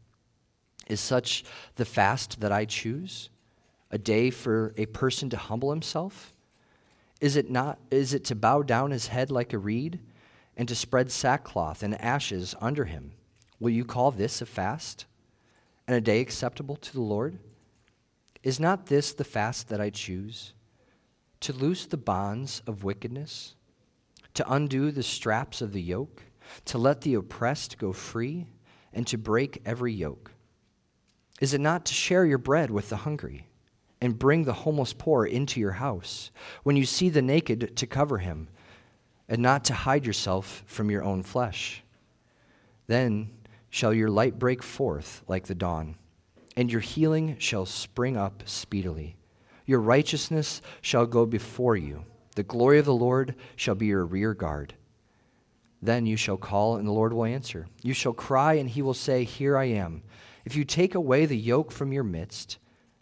Is 0.88 1.00
such 1.00 1.44
the 1.76 1.86
fast 1.86 2.40
that 2.42 2.52
I 2.52 2.66
choose? 2.66 3.30
A 3.92 3.98
day 3.98 4.30
for 4.30 4.74
a 4.78 4.86
person 4.88 5.30
to 5.30 5.38
humble 5.38 5.70
himself? 5.70 6.34
Is 7.22 7.36
it 7.36 7.50
not 7.50 7.80
is 7.92 8.14
it 8.14 8.26
to 8.26 8.36
bow 8.36 8.64
down 8.64 8.92
his 8.92 9.08
head 9.08 9.32
like 9.32 9.54
a 9.54 9.58
reed 9.58 10.00
and 10.56 10.68
to 10.68 10.76
spread 10.76 11.12
sackcloth 11.12 11.84
and 11.84 12.00
ashes 12.02 12.56
under 12.62 12.86
him? 12.86 13.13
Will 13.60 13.72
you 13.72 13.86
call 13.86 14.12
this 14.12 14.42
a 14.42 14.46
fast 14.46 15.06
and 15.88 15.96
a 15.96 16.02
day 16.02 16.20
acceptable 16.20 16.76
to 16.76 16.94
the 16.94 17.02
Lord? 17.02 17.39
Is 18.44 18.60
not 18.60 18.88
this 18.88 19.13
the 19.13 19.24
fast 19.24 19.70
that 19.70 19.82
I 19.82 19.89
choose? 19.89 20.54
To 21.42 21.54
loose 21.54 21.86
the 21.86 21.98
bonds 21.98 22.62
of 22.68 22.84
wickedness? 22.84 23.56
to 24.34 24.52
undo 24.52 24.92
the 24.92 25.04
straps 25.04 25.62
of 25.62 25.74
the 25.74 25.82
yoke, 25.82 26.24
to 26.66 26.78
let 26.78 27.02
the 27.02 27.13
oppressed 27.13 27.78
go 27.78 27.94
free, 27.94 28.48
and 28.94 29.06
to 29.08 29.18
break 29.18 29.62
every 29.66 29.94
yoke? 29.94 30.32
Is 31.39 31.54
it 31.54 31.62
not 31.62 31.86
to 31.86 31.94
share 31.94 32.26
your 32.26 32.38
bread 32.38 32.72
with 32.72 32.89
the 32.89 32.98
hungry, 32.98 33.48
and 34.02 34.20
bring 34.20 34.44
the 34.44 34.54
homeless 34.54 34.94
poor 34.94 35.26
into 35.26 35.60
your 35.60 35.74
house, 35.74 36.32
when 36.63 36.76
you 36.76 36.86
see 36.86 37.10
the 37.10 37.22
naked 37.22 37.76
to 37.78 37.88
cover 37.88 38.20
him, 38.20 38.50
and 39.28 39.42
not 39.42 39.66
to 39.66 39.74
hide 39.74 40.06
yourself 40.06 40.64
from 40.66 40.92
your 40.92 41.04
own 41.04 41.24
flesh? 41.24 41.84
Then 42.88 43.32
shall 43.70 43.94
your 43.94 44.10
light 44.10 44.40
break 44.40 44.62
forth 44.62 45.24
like 45.28 45.48
the 45.48 45.56
dawn, 45.56 45.96
and 46.56 46.72
your 46.72 46.82
healing 46.82 47.36
shall 47.40 47.66
spring 47.66 48.18
up 48.18 48.44
speedily. 48.46 49.16
Your 49.66 49.80
righteousness 49.80 50.62
shall 50.82 51.06
go 51.06 51.26
before 51.26 51.76
you 51.76 52.06
the 52.36 52.44
glory 52.44 52.80
of 52.80 52.86
the 52.86 52.94
Lord 52.94 53.36
shall 53.56 53.76
be 53.76 53.88
your 53.88 54.06
rear 54.06 54.34
guard. 54.34 54.74
Then 55.82 56.06
you 56.06 56.16
shall 56.16 56.38
call, 56.38 56.78
and 56.78 56.88
the 56.88 56.92
Lord 56.92 57.14
will 57.14 57.26
answer. 57.26 57.68
You 57.82 57.94
shall 57.94 58.14
cry, 58.14 58.54
and 58.54 58.70
he 58.70 58.82
will 58.82 58.94
say, 58.94 59.24
Here 59.24 59.58
I 59.58 59.66
am. 59.66 60.04
If 60.46 60.56
you 60.56 60.64
take 60.64 60.96
away 60.96 61.26
the 61.26 61.38
yoke 61.38 61.72
from 61.72 61.92
your 61.92 62.04
midst, 62.04 62.58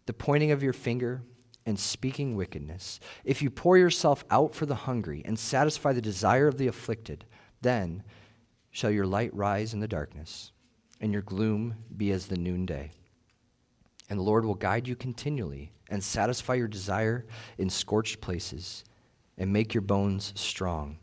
the 0.06 0.14
pointing 0.14 0.52
of 0.52 0.64
your 0.64 0.74
finger, 0.74 1.22
and 1.66 1.80
speaking 1.80 2.36
wickedness, 2.36 3.00
if 3.24 3.42
you 3.42 3.50
pour 3.50 3.78
yourself 3.78 4.24
out 4.30 4.56
for 4.56 4.66
the 4.66 4.76
hungry 4.76 5.22
and 5.26 5.38
satisfy 5.38 5.94
the 5.94 6.02
desire 6.02 6.48
of 6.48 6.58
the 6.58 6.68
afflicted, 6.68 7.26
then 7.62 8.04
shall 8.72 8.90
your 8.92 9.06
light 9.06 9.34
rise 9.36 9.74
in 9.74 9.80
the 9.80 9.88
darkness, 9.88 10.52
and 11.00 11.14
your 11.14 11.22
gloom 11.22 11.76
be 11.96 12.12
as 12.12 12.28
the 12.28 12.38
noonday. 12.38 12.92
And 14.10 14.20
the 14.20 14.24
Lord 14.24 14.44
will 14.44 14.56
guide 14.56 14.88
you 14.88 14.96
continually 14.96 15.72
and 15.90 16.04
satisfy 16.04 16.56
your 16.56 16.68
desire 16.68 17.26
in 17.58 17.70
scorched 17.70 18.22
places 18.22 18.84
and 19.38 19.54
make 19.54 19.74
your 19.74 19.82
bones 19.82 20.34
strong. 20.36 20.98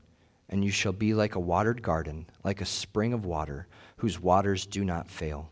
And 0.49 0.65
you 0.65 0.71
shall 0.71 0.93
be 0.93 1.15
like 1.15 1.35
a 1.35 1.41
watered 1.41 1.83
garden, 1.83 2.27
like 2.43 2.61
a 2.61 2.67
spring 2.67 3.13
of 3.13 3.27
water, 3.27 3.67
whose 3.97 4.21
waters 4.21 4.67
do 4.67 4.85
not 4.85 5.11
fail. 5.11 5.51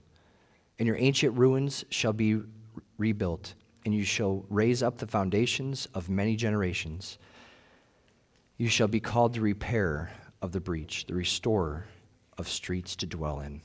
And 0.79 0.87
your 0.87 0.97
ancient 0.97 1.37
ruins 1.37 1.85
shall 1.91 2.13
be 2.13 2.41
rebuilt, 2.99 3.55
and 3.87 3.95
you 3.95 4.05
shall 4.05 4.45
raise 4.51 4.83
up 4.83 4.99
the 4.99 5.07
foundations 5.07 5.87
of 5.95 6.11
many 6.11 6.35
generations. 6.35 7.19
You 8.59 8.69
shall 8.69 8.89
be 8.89 8.99
called 8.99 9.35
the 9.35 9.41
repairer 9.41 10.11
of 10.43 10.51
the 10.51 10.61
breach, 10.61 11.07
the 11.07 11.15
restorer 11.15 11.87
of 12.37 12.49
streets 12.49 12.97
to 12.97 13.07
dwell 13.07 13.39
in. 13.41 13.61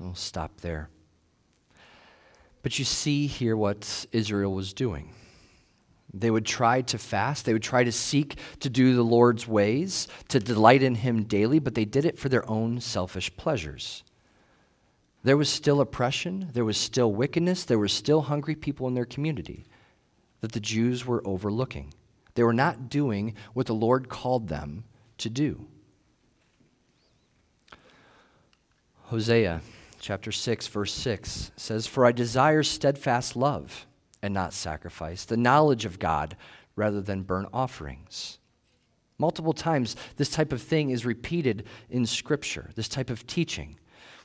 I'll 0.00 0.14
stop 0.14 0.60
there. 0.60 0.88
But 2.62 2.78
you 2.78 2.84
see 2.84 3.26
here 3.26 3.56
what 3.56 4.06
Israel 4.12 4.54
was 4.54 4.72
doing. 4.72 5.12
They 6.12 6.30
would 6.30 6.46
try 6.46 6.82
to 6.82 6.96
fast. 6.96 7.44
They 7.44 7.52
would 7.52 7.62
try 7.62 7.82
to 7.82 7.90
seek 7.90 8.38
to 8.60 8.70
do 8.70 8.94
the 8.94 9.02
Lord's 9.02 9.48
ways, 9.48 10.06
to 10.28 10.38
delight 10.38 10.84
in 10.84 10.94
Him 10.94 11.24
daily, 11.24 11.58
but 11.58 11.74
they 11.74 11.84
did 11.84 12.04
it 12.04 12.20
for 12.20 12.28
their 12.28 12.48
own 12.48 12.80
selfish 12.80 13.36
pleasures. 13.36 14.04
There 15.24 15.38
was 15.38 15.48
still 15.48 15.80
oppression, 15.80 16.50
there 16.52 16.66
was 16.66 16.76
still 16.76 17.10
wickedness, 17.10 17.64
there 17.64 17.78
were 17.78 17.88
still 17.88 18.22
hungry 18.22 18.54
people 18.54 18.86
in 18.86 18.94
their 18.94 19.06
community 19.06 19.64
that 20.42 20.52
the 20.52 20.60
Jews 20.60 21.06
were 21.06 21.26
overlooking. 21.26 21.94
They 22.34 22.42
were 22.42 22.52
not 22.52 22.90
doing 22.90 23.34
what 23.54 23.66
the 23.66 23.74
Lord 23.74 24.10
called 24.10 24.48
them 24.48 24.84
to 25.18 25.30
do. 25.30 25.66
Hosea 29.04 29.62
chapter 29.98 30.30
6, 30.30 30.66
verse 30.66 30.92
6 30.92 31.52
says, 31.56 31.86
For 31.86 32.04
I 32.04 32.12
desire 32.12 32.62
steadfast 32.62 33.34
love 33.34 33.86
and 34.22 34.34
not 34.34 34.52
sacrifice, 34.52 35.24
the 35.24 35.38
knowledge 35.38 35.86
of 35.86 35.98
God 35.98 36.36
rather 36.76 37.00
than 37.00 37.22
burnt 37.22 37.48
offerings. 37.50 38.38
Multiple 39.16 39.54
times, 39.54 39.96
this 40.16 40.28
type 40.28 40.52
of 40.52 40.60
thing 40.60 40.90
is 40.90 41.06
repeated 41.06 41.64
in 41.88 42.04
Scripture, 42.04 42.70
this 42.74 42.88
type 42.88 43.08
of 43.08 43.26
teaching. 43.26 43.78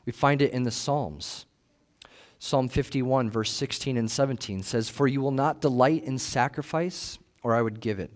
We 0.05 0.11
find 0.11 0.41
it 0.41 0.51
in 0.51 0.63
the 0.63 0.71
Psalms. 0.71 1.45
Psalm 2.39 2.69
51, 2.69 3.29
verse 3.29 3.51
16 3.51 3.97
and 3.97 4.09
17 4.09 4.63
says, 4.63 4.89
For 4.89 5.07
you 5.07 5.19
will 5.19 5.31
not 5.31 5.59
delight 5.59 6.03
in 6.05 6.17
sacrifice, 6.17 7.19
or 7.43 7.53
I 7.53 7.61
would 7.61 7.81
give 7.81 7.99
it. 7.99 8.11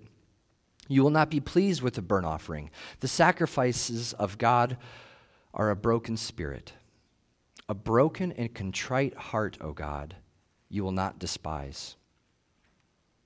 You 0.87 1.03
will 1.03 1.09
not 1.09 1.29
be 1.29 1.39
pleased 1.39 1.81
with 1.81 1.95
the 1.95 2.01
burnt 2.01 2.25
offering. 2.25 2.69
The 3.01 3.07
sacrifices 3.07 4.13
of 4.13 4.37
God 4.37 4.77
are 5.53 5.69
a 5.69 5.75
broken 5.75 6.17
spirit. 6.17 6.73
A 7.69 7.73
broken 7.73 8.31
and 8.33 8.53
contrite 8.53 9.15
heart, 9.15 9.57
O 9.61 9.71
God, 9.71 10.15
you 10.69 10.83
will 10.83 10.91
not 10.91 11.19
despise. 11.19 11.95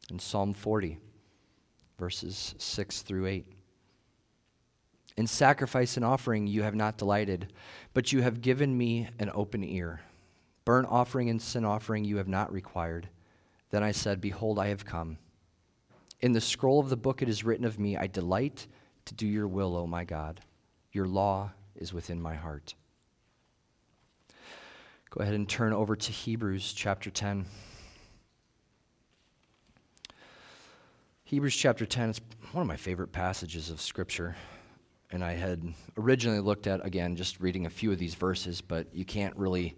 In 0.09 0.19
Psalm 0.19 0.53
40, 0.53 0.99
verses 1.97 2.55
6 2.57 3.01
through 3.01 3.27
8. 3.27 3.56
In 5.17 5.25
sacrifice 5.25 5.97
and 5.97 6.05
offering 6.05 6.45
you 6.45 6.61
have 6.61 6.75
not 6.75 6.97
delighted, 6.97 7.51
but 7.93 8.13
you 8.13 8.21
have 8.21 8.41
given 8.41 8.77
me 8.77 9.09
an 9.17 9.31
open 9.33 9.63
ear. 9.63 10.01
Burnt 10.63 10.87
offering 10.89 11.29
and 11.29 11.41
sin 11.41 11.65
offering 11.65 12.05
you 12.05 12.17
have 12.17 12.27
not 12.27 12.53
required. 12.53 13.09
Then 13.71 13.83
I 13.83 13.91
said, 13.91 14.21
Behold, 14.21 14.59
I 14.59 14.67
have 14.67 14.85
come. 14.85 15.17
In 16.21 16.33
the 16.33 16.41
scroll 16.41 16.79
of 16.79 16.89
the 16.89 16.95
book 16.97 17.21
it 17.21 17.29
is 17.29 17.43
written 17.43 17.65
of 17.65 17.79
me, 17.79 17.97
I 17.97 18.05
delight 18.05 18.67
to 19.05 19.15
do 19.15 19.25
your 19.25 19.47
will, 19.47 19.75
O 19.75 19.87
my 19.87 20.03
God. 20.03 20.41
Your 20.91 21.07
law 21.07 21.51
is 21.75 21.93
within 21.93 22.21
my 22.21 22.35
heart. 22.35 22.75
Go 25.09 25.21
ahead 25.21 25.33
and 25.33 25.49
turn 25.49 25.73
over 25.73 25.95
to 25.95 26.11
Hebrews 26.11 26.73
chapter 26.73 27.09
10. 27.09 27.45
Hebrews 31.23 31.55
chapter 31.55 31.85
10 31.85 32.09
is 32.09 32.21
one 32.51 32.61
of 32.61 32.67
my 32.67 32.77
favorite 32.77 33.11
passages 33.11 33.69
of 33.69 33.81
Scripture. 33.81 34.35
And 35.11 35.23
I 35.23 35.33
had 35.33 35.73
originally 35.97 36.41
looked 36.41 36.67
at, 36.67 36.85
again, 36.85 37.15
just 37.15 37.39
reading 37.39 37.65
a 37.65 37.69
few 37.69 37.91
of 37.91 37.97
these 37.97 38.15
verses, 38.15 38.59
but 38.59 38.93
you 38.93 39.05
can't 39.05 39.35
really 39.37 39.77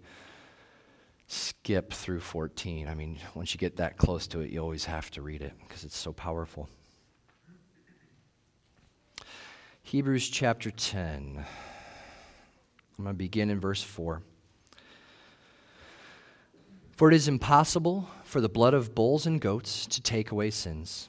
skip 1.28 1.92
through 1.92 2.18
14. 2.20 2.88
I 2.88 2.94
mean, 2.94 3.18
once 3.34 3.54
you 3.54 3.58
get 3.58 3.76
that 3.76 3.96
close 3.96 4.26
to 4.28 4.40
it, 4.40 4.50
you 4.50 4.60
always 4.60 4.84
have 4.86 5.10
to 5.12 5.22
read 5.22 5.42
it 5.42 5.52
because 5.60 5.84
it's 5.84 5.96
so 5.96 6.12
powerful. 6.12 6.68
Hebrews 9.84 10.28
chapter 10.28 10.70
10. 10.70 11.44
I'm 12.98 13.04
going 13.04 13.14
to 13.14 13.18
begin 13.18 13.50
in 13.50 13.60
verse 13.60 13.82
4. 13.82 14.22
For 16.96 17.08
it 17.08 17.14
is 17.14 17.28
impossible 17.28 18.08
for 18.24 18.40
the 18.40 18.48
blood 18.48 18.74
of 18.74 18.94
bulls 18.94 19.26
and 19.26 19.40
goats 19.40 19.86
to 19.86 20.02
take 20.02 20.32
away 20.32 20.50
sins. 20.50 21.08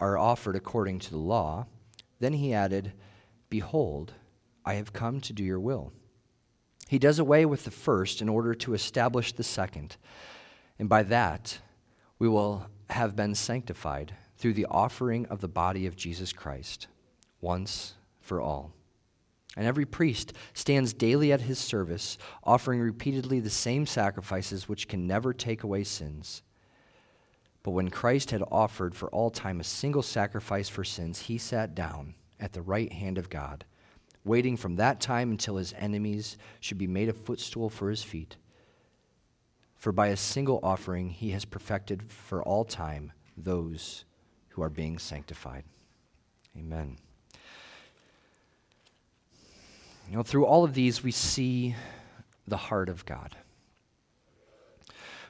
are 0.00 0.18
offered 0.18 0.56
according 0.56 0.98
to 1.00 1.10
the 1.10 1.18
law. 1.18 1.66
Then 2.20 2.34
he 2.34 2.52
added, 2.52 2.92
Behold, 3.50 4.14
I 4.64 4.74
have 4.74 4.92
come 4.92 5.20
to 5.22 5.32
do 5.32 5.42
your 5.42 5.60
will. 5.60 5.92
He 6.88 6.98
does 6.98 7.18
away 7.18 7.44
with 7.44 7.64
the 7.64 7.70
first 7.70 8.22
in 8.22 8.28
order 8.28 8.54
to 8.54 8.74
establish 8.74 9.32
the 9.32 9.44
second. 9.44 9.96
And 10.78 10.88
by 10.88 11.02
that, 11.04 11.58
we 12.18 12.28
will 12.28 12.66
have 12.90 13.14
been 13.14 13.34
sanctified 13.34 14.14
through 14.36 14.54
the 14.54 14.66
offering 14.66 15.26
of 15.26 15.40
the 15.40 15.48
body 15.48 15.86
of 15.86 15.96
Jesus 15.96 16.32
Christ, 16.32 16.86
once 17.40 17.94
for 18.20 18.40
all. 18.40 18.72
And 19.56 19.66
every 19.66 19.84
priest 19.84 20.32
stands 20.54 20.92
daily 20.92 21.32
at 21.32 21.40
his 21.40 21.58
service, 21.58 22.16
offering 22.44 22.80
repeatedly 22.80 23.40
the 23.40 23.50
same 23.50 23.86
sacrifices 23.86 24.68
which 24.68 24.86
can 24.86 25.06
never 25.06 25.32
take 25.32 25.64
away 25.64 25.84
sins. 25.84 26.42
But 27.68 27.72
when 27.72 27.90
Christ 27.90 28.30
had 28.30 28.42
offered 28.50 28.94
for 28.94 29.10
all 29.10 29.28
time 29.28 29.60
a 29.60 29.62
single 29.62 30.00
sacrifice 30.00 30.70
for 30.70 30.84
sins, 30.84 31.20
he 31.20 31.36
sat 31.36 31.74
down 31.74 32.14
at 32.40 32.54
the 32.54 32.62
right 32.62 32.90
hand 32.90 33.18
of 33.18 33.28
God 33.28 33.66
waiting 34.24 34.56
from 34.56 34.76
that 34.76 35.02
time 35.02 35.30
until 35.30 35.56
his 35.56 35.74
enemies 35.76 36.38
should 36.60 36.78
be 36.78 36.86
made 36.86 37.10
a 37.10 37.12
footstool 37.12 37.68
for 37.68 37.90
his 37.90 38.02
feet. 38.02 38.38
For 39.76 39.92
by 39.92 40.06
a 40.06 40.16
single 40.16 40.60
offering 40.62 41.10
he 41.10 41.32
has 41.32 41.44
perfected 41.44 42.10
for 42.10 42.42
all 42.42 42.64
time 42.64 43.12
those 43.36 44.06
who 44.48 44.62
are 44.62 44.70
being 44.70 44.98
sanctified. 44.98 45.64
Amen. 46.56 46.96
You 50.08 50.16
know, 50.16 50.22
through 50.22 50.46
all 50.46 50.64
of 50.64 50.72
these, 50.72 51.02
we 51.04 51.10
see 51.10 51.76
the 52.46 52.56
heart 52.56 52.88
of 52.88 53.04
God. 53.04 53.36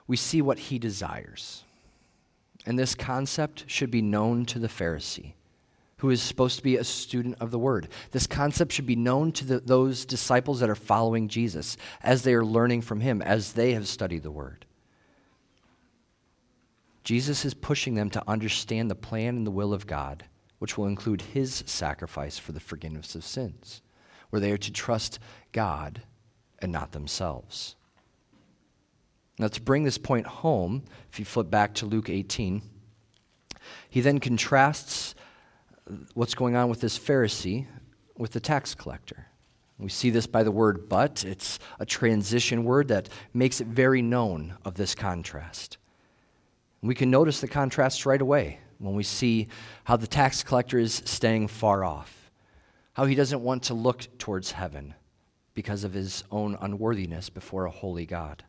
We 0.06 0.16
see 0.16 0.40
what 0.40 0.60
he 0.60 0.78
desires. 0.78 1.64
And 2.68 2.78
this 2.78 2.94
concept 2.94 3.64
should 3.66 3.90
be 3.90 4.02
known 4.02 4.44
to 4.44 4.58
the 4.58 4.68
Pharisee 4.68 5.32
who 5.96 6.10
is 6.10 6.20
supposed 6.20 6.58
to 6.58 6.62
be 6.62 6.76
a 6.76 6.84
student 6.84 7.34
of 7.40 7.50
the 7.50 7.58
word. 7.58 7.88
This 8.12 8.26
concept 8.26 8.72
should 8.72 8.86
be 8.86 8.94
known 8.94 9.32
to 9.32 9.44
the, 9.46 9.58
those 9.58 10.04
disciples 10.04 10.60
that 10.60 10.68
are 10.68 10.74
following 10.74 11.28
Jesus 11.28 11.78
as 12.02 12.22
they 12.22 12.34
are 12.34 12.44
learning 12.44 12.82
from 12.82 13.00
him, 13.00 13.22
as 13.22 13.54
they 13.54 13.72
have 13.72 13.88
studied 13.88 14.22
the 14.22 14.30
word. 14.30 14.66
Jesus 17.02 17.46
is 17.46 17.54
pushing 17.54 17.94
them 17.94 18.10
to 18.10 18.22
understand 18.28 18.90
the 18.90 18.94
plan 18.94 19.38
and 19.38 19.46
the 19.46 19.50
will 19.50 19.72
of 19.72 19.86
God, 19.86 20.26
which 20.58 20.76
will 20.76 20.86
include 20.86 21.22
his 21.22 21.64
sacrifice 21.64 22.38
for 22.38 22.52
the 22.52 22.60
forgiveness 22.60 23.14
of 23.14 23.24
sins, 23.24 23.80
where 24.28 24.40
they 24.40 24.52
are 24.52 24.58
to 24.58 24.70
trust 24.70 25.18
God 25.52 26.02
and 26.60 26.70
not 26.70 26.92
themselves. 26.92 27.76
Now, 29.38 29.48
to 29.48 29.60
bring 29.60 29.84
this 29.84 29.98
point 29.98 30.26
home, 30.26 30.82
if 31.12 31.18
you 31.18 31.24
flip 31.24 31.48
back 31.50 31.74
to 31.74 31.86
Luke 31.86 32.10
18, 32.10 32.60
he 33.88 34.00
then 34.00 34.18
contrasts 34.18 35.14
what's 36.14 36.34
going 36.34 36.56
on 36.56 36.68
with 36.68 36.80
this 36.80 36.98
Pharisee 36.98 37.66
with 38.16 38.32
the 38.32 38.40
tax 38.40 38.74
collector. 38.74 39.26
We 39.78 39.88
see 39.88 40.10
this 40.10 40.26
by 40.26 40.42
the 40.42 40.50
word 40.50 40.88
but. 40.88 41.24
It's 41.24 41.60
a 41.78 41.86
transition 41.86 42.64
word 42.64 42.88
that 42.88 43.08
makes 43.32 43.60
it 43.60 43.68
very 43.68 44.02
known 44.02 44.56
of 44.64 44.74
this 44.74 44.94
contrast. 44.94 45.78
We 46.82 46.96
can 46.96 47.10
notice 47.10 47.40
the 47.40 47.48
contrast 47.48 48.04
right 48.04 48.20
away 48.20 48.58
when 48.78 48.94
we 48.94 49.04
see 49.04 49.48
how 49.84 49.96
the 49.96 50.06
tax 50.06 50.42
collector 50.42 50.78
is 50.78 51.02
staying 51.04 51.48
far 51.48 51.84
off, 51.84 52.30
how 52.94 53.04
he 53.04 53.14
doesn't 53.14 53.42
want 53.42 53.64
to 53.64 53.74
look 53.74 54.18
towards 54.18 54.52
heaven 54.52 54.94
because 55.54 55.84
of 55.84 55.92
his 55.92 56.24
own 56.30 56.56
unworthiness 56.60 57.30
before 57.30 57.64
a 57.64 57.70
holy 57.70 58.06
God. 58.06 58.44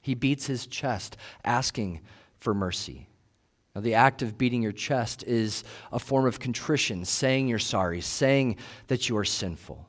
He 0.00 0.14
beats 0.14 0.46
his 0.46 0.66
chest 0.66 1.16
asking 1.44 2.00
for 2.38 2.54
mercy. 2.54 3.08
Now, 3.74 3.80
the 3.82 3.94
act 3.94 4.22
of 4.22 4.38
beating 4.38 4.62
your 4.62 4.72
chest 4.72 5.22
is 5.24 5.62
a 5.92 5.98
form 5.98 6.26
of 6.26 6.40
contrition, 6.40 7.04
saying 7.04 7.48
you're 7.48 7.58
sorry, 7.58 8.00
saying 8.00 8.56
that 8.88 9.08
you 9.08 9.16
are 9.16 9.24
sinful. 9.24 9.88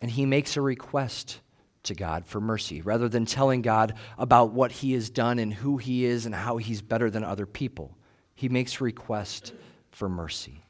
And 0.00 0.10
he 0.10 0.26
makes 0.26 0.56
a 0.56 0.60
request 0.60 1.40
to 1.84 1.94
God 1.94 2.26
for 2.26 2.40
mercy 2.40 2.82
rather 2.82 3.08
than 3.08 3.24
telling 3.24 3.62
God 3.62 3.94
about 4.18 4.52
what 4.52 4.72
he 4.72 4.92
has 4.92 5.10
done 5.10 5.38
and 5.38 5.54
who 5.54 5.76
he 5.76 6.04
is 6.04 6.26
and 6.26 6.34
how 6.34 6.56
he's 6.56 6.82
better 6.82 7.10
than 7.10 7.24
other 7.24 7.46
people. 7.46 7.96
He 8.34 8.48
makes 8.48 8.80
a 8.80 8.84
request 8.84 9.54
for 9.90 10.08
mercy. 10.08 10.64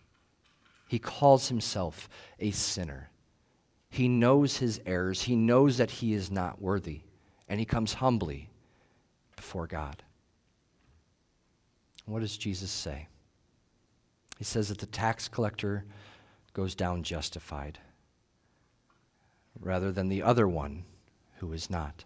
He 0.87 0.99
calls 0.99 1.49
himself 1.49 2.09
a 2.39 2.53
sinner. 2.53 3.11
He 3.89 4.09
knows 4.09 4.59
his 4.59 4.81
errors, 4.87 5.23
he 5.23 5.35
knows 5.35 5.79
that 5.79 5.91
he 5.91 6.13
is 6.13 6.31
not 6.31 6.61
worthy, 6.61 7.01
and 7.49 7.61
he 7.61 7.67
comes 7.67 7.95
humbly 7.95 8.51
before 9.37 9.67
God. 9.67 10.03
What 12.07 12.21
does 12.21 12.37
Jesus 12.37 12.71
say? 12.71 13.09
He 14.39 14.45
says 14.45 14.69
that 14.69 14.79
the 14.79 14.87
tax 14.87 15.29
collector 15.29 15.85
goes 16.53 16.75
down 16.75 17.03
justified 17.03 17.79
rather 19.61 19.91
than 19.93 20.09
the 20.09 20.23
other 20.23 20.47
one 20.47 20.85
who 21.39 21.53
is 21.53 21.71
not. 21.71 22.05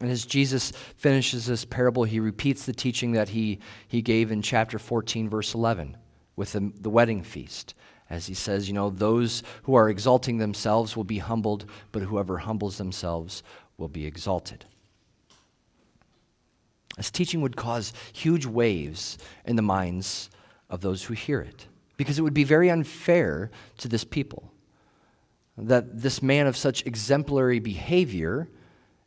And 0.00 0.10
as 0.10 0.26
Jesus 0.26 0.72
finishes 0.96 1.46
this 1.46 1.64
parable, 1.64 2.04
he 2.04 2.18
repeats 2.18 2.66
the 2.66 2.72
teaching 2.72 3.12
that 3.12 3.30
he, 3.30 3.60
he 3.86 4.02
gave 4.02 4.32
in 4.32 4.42
chapter 4.42 4.78
14, 4.78 5.28
verse 5.28 5.54
11, 5.54 5.96
with 6.34 6.52
the, 6.52 6.72
the 6.80 6.90
wedding 6.90 7.22
feast. 7.22 7.74
As 8.10 8.26
he 8.26 8.34
says, 8.34 8.68
you 8.68 8.74
know, 8.74 8.90
those 8.90 9.42
who 9.62 9.74
are 9.74 9.88
exalting 9.88 10.38
themselves 10.38 10.96
will 10.96 11.04
be 11.04 11.18
humbled, 11.18 11.66
but 11.92 12.02
whoever 12.02 12.38
humbles 12.38 12.76
themselves 12.76 13.42
will 13.78 13.88
be 13.88 14.06
exalted. 14.06 14.64
This 16.96 17.10
teaching 17.10 17.40
would 17.40 17.56
cause 17.56 17.92
huge 18.12 18.46
waves 18.46 19.18
in 19.44 19.56
the 19.56 19.62
minds 19.62 20.30
of 20.70 20.80
those 20.80 21.04
who 21.04 21.14
hear 21.14 21.40
it 21.40 21.66
because 21.96 22.18
it 22.18 22.22
would 22.22 22.34
be 22.34 22.44
very 22.44 22.70
unfair 22.70 23.50
to 23.78 23.88
this 23.88 24.04
people 24.04 24.52
that 25.56 26.00
this 26.00 26.22
man 26.22 26.46
of 26.46 26.56
such 26.56 26.84
exemplary 26.86 27.60
behavior 27.60 28.48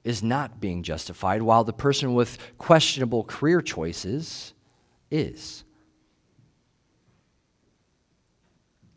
is 0.03 0.23
not 0.23 0.61
being 0.61 0.83
justified, 0.83 1.41
while 1.41 1.65
the 1.65 1.73
person 1.73 2.13
with 2.13 2.37
questionable 2.57 3.23
career 3.25 3.61
choices 3.61 4.53
is. 5.11 5.65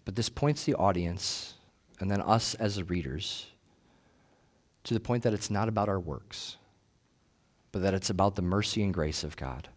But 0.05 0.15
this 0.15 0.29
points 0.29 0.65
the 0.65 0.75
audience, 0.75 1.55
and 1.99 2.09
then 2.11 2.21
us 2.21 2.55
as 2.55 2.77
the 2.77 2.85
readers, 2.85 3.50
to 4.85 4.95
the 4.95 5.01
point 5.01 5.23
that 5.23 5.35
it's 5.35 5.51
not 5.51 5.69
about 5.69 5.89
our 5.89 6.01
works, 6.01 6.57
but 7.73 7.83
that 7.83 7.95
it's 7.95 8.11
about 8.11 8.37
the 8.37 8.43
mercy 8.43 8.83
and 8.83 8.95
grace 8.95 9.25
of 9.25 9.37
God. 9.37 9.69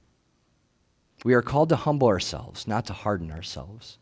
We 1.24 1.34
are 1.34 1.42
called 1.42 1.70
to 1.70 1.76
humble 1.76 2.08
ourselves, 2.08 2.68
not 2.68 2.86
to 2.88 2.94
harden 2.94 3.32
ourselves. 3.32 3.98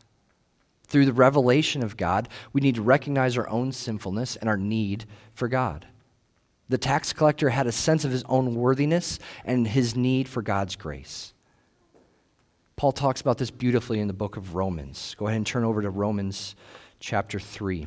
Through 0.86 1.06
the 1.06 1.12
revelation 1.12 1.82
of 1.82 1.96
God, 1.96 2.28
we 2.52 2.60
need 2.60 2.74
to 2.74 2.82
recognize 2.82 3.38
our 3.38 3.48
own 3.48 3.72
sinfulness 3.72 4.36
and 4.36 4.48
our 4.48 4.56
need 4.56 5.04
for 5.34 5.48
God. 5.48 5.86
The 6.68 6.78
tax 6.78 7.12
collector 7.12 7.50
had 7.50 7.66
a 7.66 7.72
sense 7.72 8.04
of 8.04 8.10
his 8.10 8.24
own 8.24 8.54
worthiness 8.54 9.18
and 9.44 9.66
his 9.66 9.94
need 9.94 10.28
for 10.28 10.42
God's 10.42 10.76
grace. 10.76 11.32
Paul 12.76 12.92
talks 12.92 13.20
about 13.20 13.38
this 13.38 13.50
beautifully 13.50 14.00
in 14.00 14.08
the 14.08 14.14
book 14.14 14.36
of 14.36 14.54
Romans. 14.54 15.14
Go 15.18 15.26
ahead 15.26 15.36
and 15.36 15.46
turn 15.46 15.64
over 15.64 15.82
to 15.82 15.90
Romans 15.90 16.56
chapter 16.98 17.38
3. 17.38 17.86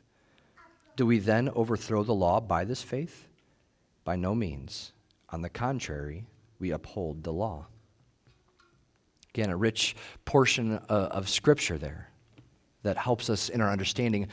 do 0.95 1.05
we 1.05 1.19
then 1.19 1.49
overthrow 1.49 2.03
the 2.03 2.13
law 2.13 2.39
by 2.39 2.65
this 2.65 2.81
faith? 2.81 3.27
By 4.03 4.15
no 4.15 4.35
means. 4.35 4.93
On 5.29 5.41
the 5.41 5.49
contrary, 5.49 6.25
we 6.59 6.71
uphold 6.71 7.23
the 7.23 7.33
law. 7.33 7.67
Again, 9.33 9.49
a 9.49 9.57
rich 9.57 9.95
portion 10.25 10.73
uh, 10.73 11.09
of 11.11 11.29
Scripture 11.29 11.77
there 11.77 12.09
that 12.83 12.97
helps 12.97 13.29
us 13.29 13.49
in 13.49 13.61
our 13.61 13.69
understanding 13.69 14.27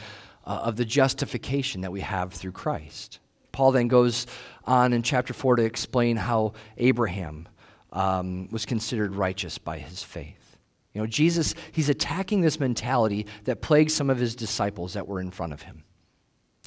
uh, 0.44 0.60
of 0.64 0.76
the 0.76 0.84
justification 0.84 1.82
that 1.82 1.92
we 1.92 2.00
have 2.00 2.32
through 2.32 2.52
Christ. 2.52 3.20
Paul 3.52 3.72
then 3.72 3.88
goes 3.88 4.26
on 4.64 4.92
in 4.92 5.02
chapter 5.02 5.32
4 5.32 5.56
to 5.56 5.64
explain 5.64 6.16
how 6.16 6.54
Abraham 6.76 7.48
um, 7.92 8.48
was 8.50 8.66
considered 8.66 9.14
righteous 9.14 9.58
by 9.58 9.78
his 9.78 10.02
faith. 10.02 10.58
You 10.94 11.02
know, 11.02 11.06
Jesus, 11.06 11.54
he's 11.72 11.88
attacking 11.88 12.40
this 12.40 12.58
mentality 12.58 13.26
that 13.44 13.60
plagued 13.60 13.90
some 13.90 14.10
of 14.10 14.18
his 14.18 14.34
disciples 14.34 14.94
that 14.94 15.06
were 15.06 15.20
in 15.20 15.30
front 15.30 15.52
of 15.52 15.62
him. 15.62 15.84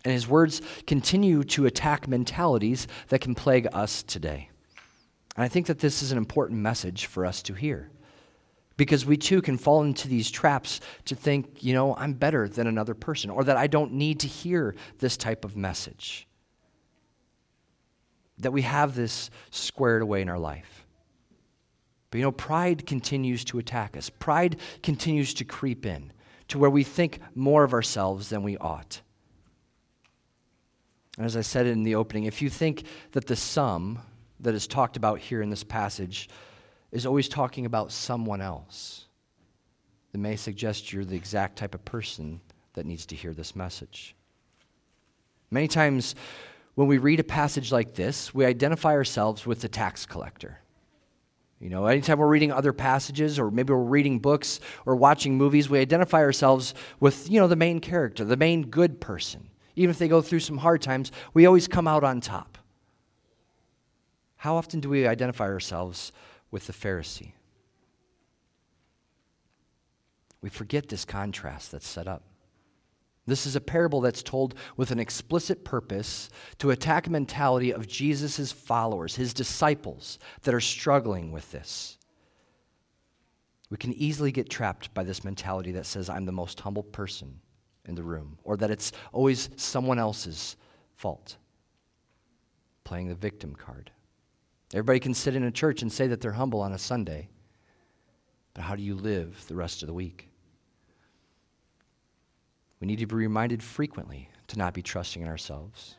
And 0.03 0.13
his 0.13 0.27
words 0.27 0.61
continue 0.87 1.43
to 1.43 1.65
attack 1.65 2.07
mentalities 2.07 2.87
that 3.09 3.21
can 3.21 3.35
plague 3.35 3.67
us 3.71 4.03
today. 4.03 4.49
And 5.35 5.43
I 5.43 5.47
think 5.47 5.67
that 5.67 5.79
this 5.79 6.01
is 6.01 6.11
an 6.11 6.17
important 6.17 6.59
message 6.59 7.05
for 7.05 7.25
us 7.25 7.41
to 7.43 7.53
hear. 7.53 7.89
Because 8.77 9.05
we 9.05 9.15
too 9.15 9.41
can 9.41 9.57
fall 9.57 9.83
into 9.83 10.07
these 10.07 10.31
traps 10.31 10.79
to 11.05 11.13
think, 11.13 11.63
you 11.63 11.73
know, 11.73 11.95
I'm 11.95 12.13
better 12.13 12.47
than 12.47 12.67
another 12.67 12.95
person, 12.95 13.29
or 13.29 13.43
that 13.43 13.57
I 13.57 13.67
don't 13.67 13.93
need 13.93 14.21
to 14.21 14.27
hear 14.27 14.75
this 14.97 15.17
type 15.17 15.45
of 15.45 15.55
message. 15.55 16.27
That 18.39 18.53
we 18.53 18.63
have 18.63 18.95
this 18.95 19.29
squared 19.51 20.01
away 20.01 20.21
in 20.21 20.29
our 20.29 20.39
life. 20.39 20.87
But 22.09 22.17
you 22.17 22.23
know, 22.23 22.31
pride 22.31 22.85
continues 22.85 23.45
to 23.45 23.59
attack 23.59 23.95
us, 23.95 24.09
pride 24.09 24.57
continues 24.83 25.33
to 25.35 25.45
creep 25.45 25.85
in 25.85 26.11
to 26.49 26.59
where 26.59 26.69
we 26.69 26.83
think 26.83 27.19
more 27.33 27.63
of 27.63 27.73
ourselves 27.73 28.29
than 28.29 28.43
we 28.43 28.57
ought. 28.57 29.01
And 31.21 31.27
as 31.27 31.37
I 31.37 31.41
said 31.41 31.67
in 31.67 31.83
the 31.83 31.93
opening, 31.93 32.23
if 32.23 32.41
you 32.41 32.49
think 32.49 32.83
that 33.11 33.27
the 33.27 33.35
sum 33.35 33.99
that 34.39 34.55
is 34.55 34.65
talked 34.65 34.97
about 34.97 35.19
here 35.19 35.43
in 35.43 35.51
this 35.51 35.63
passage 35.63 36.27
is 36.91 37.05
always 37.05 37.29
talking 37.29 37.67
about 37.67 37.91
someone 37.91 38.41
else, 38.41 39.05
that 40.11 40.17
may 40.17 40.35
suggest 40.35 40.91
you're 40.91 41.05
the 41.05 41.15
exact 41.15 41.59
type 41.59 41.75
of 41.75 41.85
person 41.85 42.41
that 42.73 42.87
needs 42.87 43.05
to 43.05 43.15
hear 43.15 43.35
this 43.35 43.55
message. 43.55 44.15
Many 45.51 45.67
times, 45.67 46.15
when 46.73 46.87
we 46.87 46.97
read 46.97 47.19
a 47.19 47.23
passage 47.23 47.71
like 47.71 47.93
this, 47.93 48.33
we 48.33 48.43
identify 48.43 48.93
ourselves 48.93 49.45
with 49.45 49.61
the 49.61 49.69
tax 49.69 50.07
collector. 50.07 50.57
You 51.59 51.69
know, 51.69 51.85
anytime 51.85 52.17
we're 52.17 52.25
reading 52.25 52.51
other 52.51 52.73
passages, 52.73 53.37
or 53.37 53.51
maybe 53.51 53.71
we're 53.73 53.83
reading 53.83 54.17
books 54.17 54.59
or 54.87 54.95
watching 54.95 55.37
movies, 55.37 55.69
we 55.69 55.77
identify 55.77 56.21
ourselves 56.21 56.73
with, 56.99 57.29
you 57.29 57.39
know, 57.39 57.47
the 57.47 57.55
main 57.55 57.79
character, 57.79 58.25
the 58.25 58.37
main 58.37 58.71
good 58.71 58.99
person. 58.99 59.50
Even 59.75 59.91
if 59.91 59.99
they 59.99 60.07
go 60.07 60.21
through 60.21 60.39
some 60.39 60.57
hard 60.57 60.81
times, 60.81 61.11
we 61.33 61.45
always 61.45 61.67
come 61.67 61.87
out 61.87 62.03
on 62.03 62.21
top. 62.21 62.57
How 64.37 64.55
often 64.55 64.79
do 64.79 64.89
we 64.89 65.07
identify 65.07 65.45
ourselves 65.45 66.11
with 66.51 66.67
the 66.67 66.73
Pharisee. 66.73 67.31
We 70.41 70.49
forget 70.49 70.89
this 70.89 71.05
contrast 71.05 71.71
that's 71.71 71.87
set 71.87 72.07
up. 72.07 72.23
This 73.25 73.45
is 73.45 73.55
a 73.55 73.61
parable 73.61 74.01
that's 74.01 74.23
told 74.23 74.55
with 74.75 74.91
an 74.91 74.99
explicit 74.99 75.63
purpose 75.63 76.29
to 76.57 76.71
attack 76.71 77.07
a 77.07 77.11
mentality 77.11 77.71
of 77.71 77.87
Jesus' 77.87 78.51
followers, 78.51 79.15
his 79.15 79.33
disciples, 79.33 80.19
that 80.41 80.53
are 80.53 80.59
struggling 80.59 81.31
with 81.31 81.51
this. 81.51 81.97
We 83.69 83.77
can 83.77 83.93
easily 83.93 84.31
get 84.31 84.49
trapped 84.49 84.93
by 84.93 85.03
this 85.03 85.23
mentality 85.23 85.71
that 85.73 85.85
says, 85.85 86.09
I'm 86.09 86.25
the 86.25 86.31
most 86.31 86.59
humble 86.59 86.83
person 86.83 87.39
in 87.91 87.95
the 87.95 88.03
room, 88.03 88.37
or 88.45 88.55
that 88.57 88.71
it's 88.71 88.93
always 89.11 89.49
someone 89.57 89.99
else's 89.99 90.55
fault. 90.95 91.35
Playing 92.85 93.09
the 93.09 93.15
victim 93.15 93.53
card. 93.53 93.91
Everybody 94.73 95.01
can 95.01 95.13
sit 95.13 95.35
in 95.35 95.43
a 95.43 95.51
church 95.51 95.81
and 95.81 95.91
say 95.91 96.07
that 96.07 96.21
they're 96.21 96.31
humble 96.31 96.61
on 96.61 96.71
a 96.71 96.77
Sunday, 96.77 97.27
but 98.53 98.63
how 98.63 98.75
do 98.75 98.81
you 98.81 98.95
live 98.95 99.43
the 99.47 99.55
rest 99.55 99.83
of 99.83 99.87
the 99.87 99.93
week? 99.93 100.29
We 102.79 102.87
need 102.87 102.99
to 102.99 103.05
be 103.05 103.15
reminded 103.15 103.61
frequently 103.61 104.29
to 104.47 104.57
not 104.57 104.73
be 104.73 104.81
trusting 104.81 105.21
in 105.21 105.27
ourselves, 105.27 105.97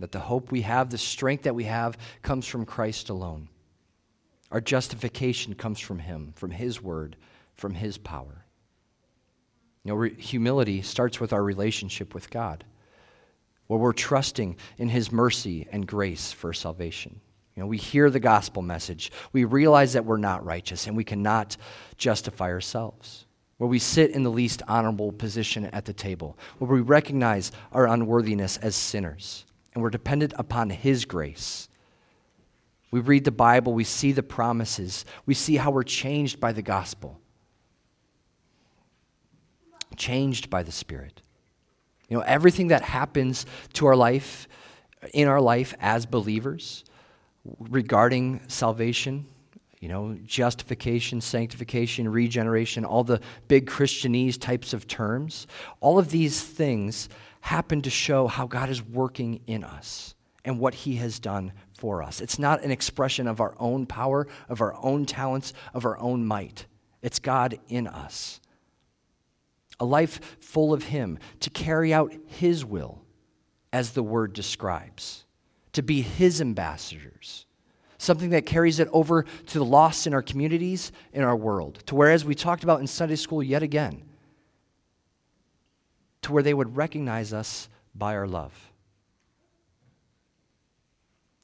that 0.00 0.12
the 0.12 0.20
hope 0.20 0.52
we 0.52 0.60
have, 0.60 0.90
the 0.90 0.98
strength 0.98 1.44
that 1.44 1.54
we 1.54 1.64
have, 1.64 1.96
comes 2.20 2.46
from 2.46 2.66
Christ 2.66 3.08
alone. 3.08 3.48
Our 4.50 4.60
justification 4.60 5.54
comes 5.54 5.80
from 5.80 6.00
Him, 6.00 6.34
from 6.36 6.50
His 6.50 6.82
word, 6.82 7.16
from 7.54 7.74
His 7.74 7.96
power. 7.96 8.43
You 9.84 9.90
know, 9.92 9.96
re- 9.96 10.14
humility 10.14 10.82
starts 10.82 11.20
with 11.20 11.32
our 11.32 11.42
relationship 11.42 12.14
with 12.14 12.30
God, 12.30 12.64
where 13.66 13.78
we're 13.78 13.92
trusting 13.92 14.56
in 14.78 14.88
His 14.88 15.12
mercy 15.12 15.68
and 15.70 15.86
grace 15.86 16.32
for 16.32 16.52
salvation. 16.52 17.20
You 17.54 17.62
know, 17.62 17.66
we 17.68 17.76
hear 17.76 18.10
the 18.10 18.18
gospel 18.18 18.62
message. 18.62 19.12
We 19.32 19.44
realize 19.44 19.92
that 19.92 20.04
we're 20.04 20.16
not 20.16 20.44
righteous 20.44 20.86
and 20.88 20.96
we 20.96 21.04
cannot 21.04 21.56
justify 21.96 22.50
ourselves. 22.50 23.26
where 23.58 23.70
we 23.70 23.78
sit 23.78 24.10
in 24.10 24.24
the 24.24 24.30
least 24.30 24.62
honorable 24.66 25.12
position 25.12 25.66
at 25.66 25.84
the 25.84 25.92
table, 25.92 26.36
where 26.58 26.70
we 26.70 26.80
recognize 26.80 27.52
our 27.72 27.86
unworthiness 27.86 28.56
as 28.58 28.74
sinners, 28.74 29.46
and 29.72 29.82
we're 29.82 29.90
dependent 29.90 30.32
upon 30.36 30.70
His 30.70 31.04
grace. 31.04 31.68
We 32.90 33.00
read 33.00 33.24
the 33.24 33.30
Bible, 33.30 33.72
we 33.72 33.84
see 33.84 34.12
the 34.12 34.22
promises, 34.22 35.04
we 35.26 35.34
see 35.34 35.56
how 35.56 35.70
we're 35.70 35.82
changed 35.84 36.40
by 36.40 36.52
the 36.52 36.62
gospel, 36.62 37.20
changed 39.96 40.50
by 40.50 40.62
the 40.62 40.72
Spirit. 40.72 41.22
You 42.08 42.18
know, 42.18 42.24
everything 42.26 42.68
that 42.68 42.82
happens 42.82 43.46
to 43.74 43.86
our 43.86 43.96
life, 43.96 44.46
in 45.12 45.28
our 45.28 45.40
life 45.40 45.74
as 45.80 46.06
believers, 46.06 46.84
regarding 47.58 48.40
salvation, 48.48 49.26
you 49.80 49.88
know, 49.88 50.16
justification, 50.24 51.20
sanctification, 51.20 52.08
regeneration, 52.08 52.84
all 52.84 53.04
the 53.04 53.20
big 53.48 53.66
Christianese 53.66 54.40
types 54.40 54.72
of 54.72 54.86
terms, 54.86 55.46
all 55.80 55.98
of 55.98 56.10
these 56.10 56.42
things 56.42 57.08
happen 57.40 57.82
to 57.82 57.90
show 57.90 58.26
how 58.26 58.46
God 58.46 58.70
is 58.70 58.82
working 58.82 59.40
in 59.46 59.62
us 59.62 60.14
and 60.44 60.58
what 60.58 60.74
he 60.74 60.96
has 60.96 61.18
done 61.18 61.52
for 61.76 62.02
us. 62.02 62.20
It's 62.20 62.38
not 62.38 62.62
an 62.62 62.70
expression 62.70 63.26
of 63.26 63.40
our 63.40 63.54
own 63.58 63.84
power, 63.84 64.26
of 64.48 64.62
our 64.62 64.74
own 64.82 65.04
talents, 65.04 65.52
of 65.74 65.84
our 65.84 65.98
own 65.98 66.24
might. 66.24 66.66
It's 67.02 67.18
God 67.18 67.58
in 67.68 67.86
us. 67.86 68.40
A 69.80 69.84
life 69.84 70.36
full 70.40 70.72
of 70.72 70.84
him 70.84 71.18
to 71.40 71.50
carry 71.50 71.92
out 71.92 72.14
his 72.26 72.64
will 72.64 73.02
as 73.72 73.92
the 73.92 74.02
word 74.02 74.32
describes, 74.32 75.24
to 75.72 75.82
be 75.82 76.00
his 76.00 76.40
ambassadors 76.40 77.46
something 78.04 78.30
that 78.30 78.46
carries 78.46 78.78
it 78.78 78.88
over 78.92 79.24
to 79.46 79.58
the 79.58 79.64
lost 79.64 80.06
in 80.06 80.14
our 80.14 80.22
communities, 80.22 80.92
in 81.12 81.22
our 81.22 81.36
world. 81.36 81.82
To 81.86 81.94
where, 81.94 82.10
as 82.10 82.24
we 82.24 82.34
talked 82.34 82.62
about 82.62 82.80
in 82.80 82.86
Sunday 82.86 83.16
school 83.16 83.42
yet 83.42 83.62
again, 83.62 84.02
to 86.22 86.32
where 86.32 86.42
they 86.42 86.54
would 86.54 86.76
recognize 86.76 87.32
us 87.32 87.68
by 87.94 88.14
our 88.14 88.26
love. 88.26 88.72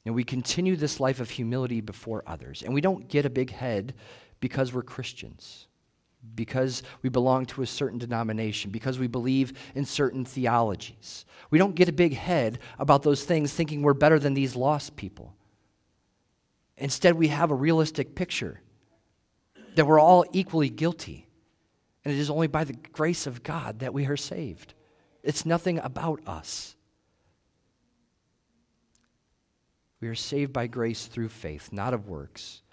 And 0.05 0.15
we 0.15 0.23
continue 0.23 0.75
this 0.75 0.99
life 0.99 1.19
of 1.19 1.29
humility 1.29 1.81
before 1.81 2.23
others. 2.25 2.63
And 2.63 2.73
we 2.73 2.81
don't 2.81 3.07
get 3.07 3.25
a 3.25 3.29
big 3.29 3.51
head 3.51 3.93
because 4.39 4.73
we're 4.73 4.81
Christians, 4.81 5.67
because 6.35 6.83
we 7.01 7.09
belong 7.09 7.45
to 7.47 7.61
a 7.61 7.67
certain 7.67 7.97
denomination, 7.97 8.71
because 8.71 8.99
we 8.99 9.07
believe 9.07 9.53
in 9.75 9.85
certain 9.85 10.23
theologies. 10.23 11.25
We 11.49 11.57
don't 11.57 11.75
get 11.75 11.89
a 11.89 11.93
big 11.93 12.13
head 12.13 12.59
about 12.79 13.03
those 13.03 13.23
things 13.23 13.53
thinking 13.53 13.81
we're 13.81 13.93
better 13.93 14.19
than 14.19 14.33
these 14.33 14.55
lost 14.55 14.95
people. 14.95 15.35
Instead, 16.77 17.15
we 17.15 17.27
have 17.27 17.51
a 17.51 17.55
realistic 17.55 18.15
picture 18.15 18.61
that 19.75 19.85
we're 19.85 19.99
all 19.99 20.25
equally 20.31 20.69
guilty. 20.69 21.27
And 22.03 22.13
it 22.13 22.19
is 22.19 22.29
only 22.29 22.47
by 22.47 22.63
the 22.63 22.73
grace 22.73 23.27
of 23.27 23.43
God 23.43 23.79
that 23.79 23.93
we 23.93 24.07
are 24.07 24.17
saved. 24.17 24.73
It's 25.23 25.45
nothing 25.45 25.77
about 25.79 26.21
us. 26.27 26.75
We 29.99 30.07
are 30.07 30.15
saved 30.15 30.51
by 30.51 30.65
grace 30.65 31.05
through 31.05 31.29
faith, 31.29 31.69
not 31.71 31.93
of 31.93 32.07
works, 32.07 32.63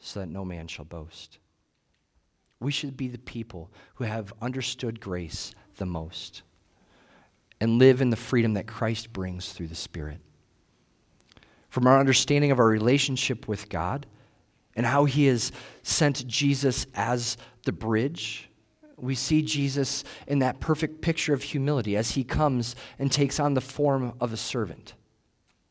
so 0.00 0.18
that 0.18 0.28
no 0.28 0.44
man 0.44 0.66
shall 0.66 0.84
boast. 0.84 1.38
We 2.62 2.72
should 2.72 2.96
be 2.96 3.08
the 3.08 3.18
people 3.18 3.70
who 3.96 4.04
have 4.04 4.32
understood 4.40 5.00
grace 5.00 5.52
the 5.76 5.86
most 5.86 6.42
and 7.60 7.78
live 7.78 8.00
in 8.00 8.10
the 8.10 8.16
freedom 8.16 8.54
that 8.54 8.66
Christ 8.66 9.12
brings 9.12 9.52
through 9.52 9.68
the 9.68 9.74
Spirit 9.74 10.20
from 11.68 11.86
our 11.86 11.98
understanding 11.98 12.50
of 12.50 12.58
our 12.58 12.66
relationship 12.66 13.48
with 13.48 13.68
God 13.68 14.06
and 14.76 14.84
how 14.84 15.06
He 15.06 15.26
has 15.26 15.52
sent 15.82 16.26
Jesus 16.26 16.86
as 16.94 17.36
the 17.64 17.72
bridge. 17.72 18.50
We 18.96 19.14
see 19.14 19.42
Jesus 19.42 20.04
in 20.26 20.40
that 20.40 20.60
perfect 20.60 21.00
picture 21.00 21.32
of 21.34 21.42
humility 21.42 21.96
as 21.96 22.12
He 22.12 22.24
comes 22.24 22.76
and 22.98 23.10
takes 23.10 23.40
on 23.40 23.54
the 23.54 23.60
form 23.60 24.14
of 24.20 24.32
a 24.32 24.36
servant. 24.36 24.94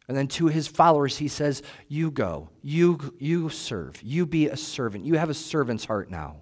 And 0.08 0.18
then 0.18 0.28
to 0.28 0.48
his 0.48 0.68
followers, 0.68 1.20
he 1.20 1.30
says, 1.30 1.62
You 1.88 2.12
go, 2.12 2.50
you, 2.62 3.16
you 3.18 3.48
serve, 3.48 4.02
you 4.02 4.26
be 4.26 4.48
a 4.50 4.58
servant. 4.58 5.06
You 5.06 5.18
have 5.18 5.30
a 5.30 5.34
servant's 5.34 5.86
heart 5.86 6.12
now 6.12 6.42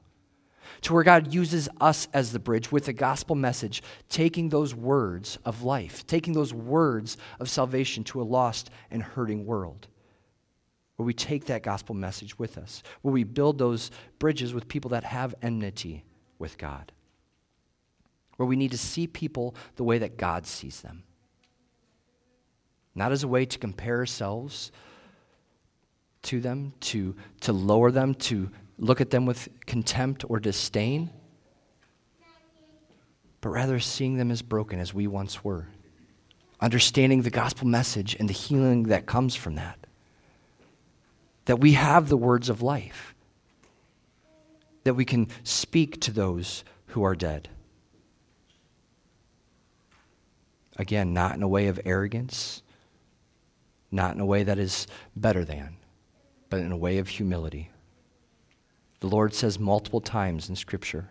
to 0.82 0.94
where 0.94 1.04
God 1.04 1.34
uses 1.34 1.70
us 1.80 2.08
as 2.14 2.32
the 2.32 2.40
bridge 2.40 2.72
with 2.72 2.86
the 2.86 2.94
gospel 2.94 3.36
message, 3.36 3.82
taking 4.10 4.50
those 4.50 4.74
words 4.74 5.38
of 5.46 5.64
life, 5.64 6.06
taking 6.08 6.34
those 6.34 6.54
words 6.54 7.18
of 7.40 7.50
salvation 7.50 8.04
to 8.06 8.22
a 8.22 8.24
lost 8.24 8.70
and 8.92 9.04
hurting 9.04 9.46
world. 9.46 9.88
Where 10.96 11.06
we 11.06 11.14
take 11.14 11.46
that 11.46 11.64
gospel 11.64 11.96
message 11.96 12.38
with 12.38 12.58
us, 12.58 12.84
where 13.02 13.14
we 13.14 13.24
build 13.24 13.58
those 13.58 13.90
bridges 14.20 14.54
with 14.54 14.68
people 14.68 14.90
that 14.90 15.06
have 15.06 15.36
enmity 15.42 16.04
with 16.38 16.58
God, 16.58 16.92
where 18.36 18.48
we 18.48 18.58
need 18.58 18.72
to 18.72 18.78
see 18.78 19.08
people 19.08 19.56
the 19.76 19.84
way 19.84 19.98
that 20.00 20.18
God 20.18 20.46
sees 20.46 20.82
them. 20.82 21.04
Not 22.96 23.12
as 23.14 23.24
a 23.24 23.28
way 23.30 23.46
to 23.46 23.60
compare 23.60 23.98
ourselves 23.98 24.72
to 26.24 26.42
them, 26.42 26.74
to, 26.82 27.16
to 27.42 27.54
lower 27.54 27.92
them, 27.92 28.14
to 28.14 28.50
look 28.80 29.02
at 29.02 29.10
them 29.10 29.26
with 29.26 29.50
contempt 29.66 30.24
or 30.28 30.40
disdain, 30.40 31.10
but 33.42 33.50
rather 33.50 33.80
seeing 33.80 34.18
them 34.18 34.32
as 34.32 34.42
broken 34.42 34.80
as 34.80 34.94
we 34.94 35.06
once 35.06 35.44
were, 35.44 35.68
understanding 36.60 37.22
the 37.22 37.30
gospel 37.30 37.68
message 37.68 38.16
and 38.20 38.28
the 38.28 38.34
healing 38.34 38.84
that 38.84 39.06
comes 39.06 39.36
from 39.36 39.56
that. 39.56 39.78
That 41.46 41.58
we 41.58 41.74
have 41.74 42.10
the 42.10 42.18
words 42.18 42.50
of 42.50 42.62
life, 42.62 43.16
that 44.84 44.94
we 44.94 45.06
can 45.06 45.28
speak 45.44 46.00
to 46.02 46.12
those 46.12 46.64
who 46.88 47.04
are 47.04 47.16
dead. 47.16 47.50
Again, 50.78 51.14
not 51.14 51.36
in 51.36 51.44
a 51.44 51.48
way 51.48 51.68
of 51.68 51.80
arrogance, 51.84 52.62
not 53.92 54.16
in 54.16 54.22
a 54.22 54.26
way 54.26 54.44
that 54.44 54.60
is 54.60 54.88
better 55.16 55.44
than, 55.44 55.76
but 56.50 56.62
in 56.62 56.72
a 56.72 56.78
way 56.78 57.00
of 57.00 57.10
humility. 57.10 57.70
The 59.00 59.08
Lord 59.08 59.34
says 59.34 59.60
multiple 59.60 60.02
times 60.02 60.50
in 60.50 60.56
Scripture 60.56 61.10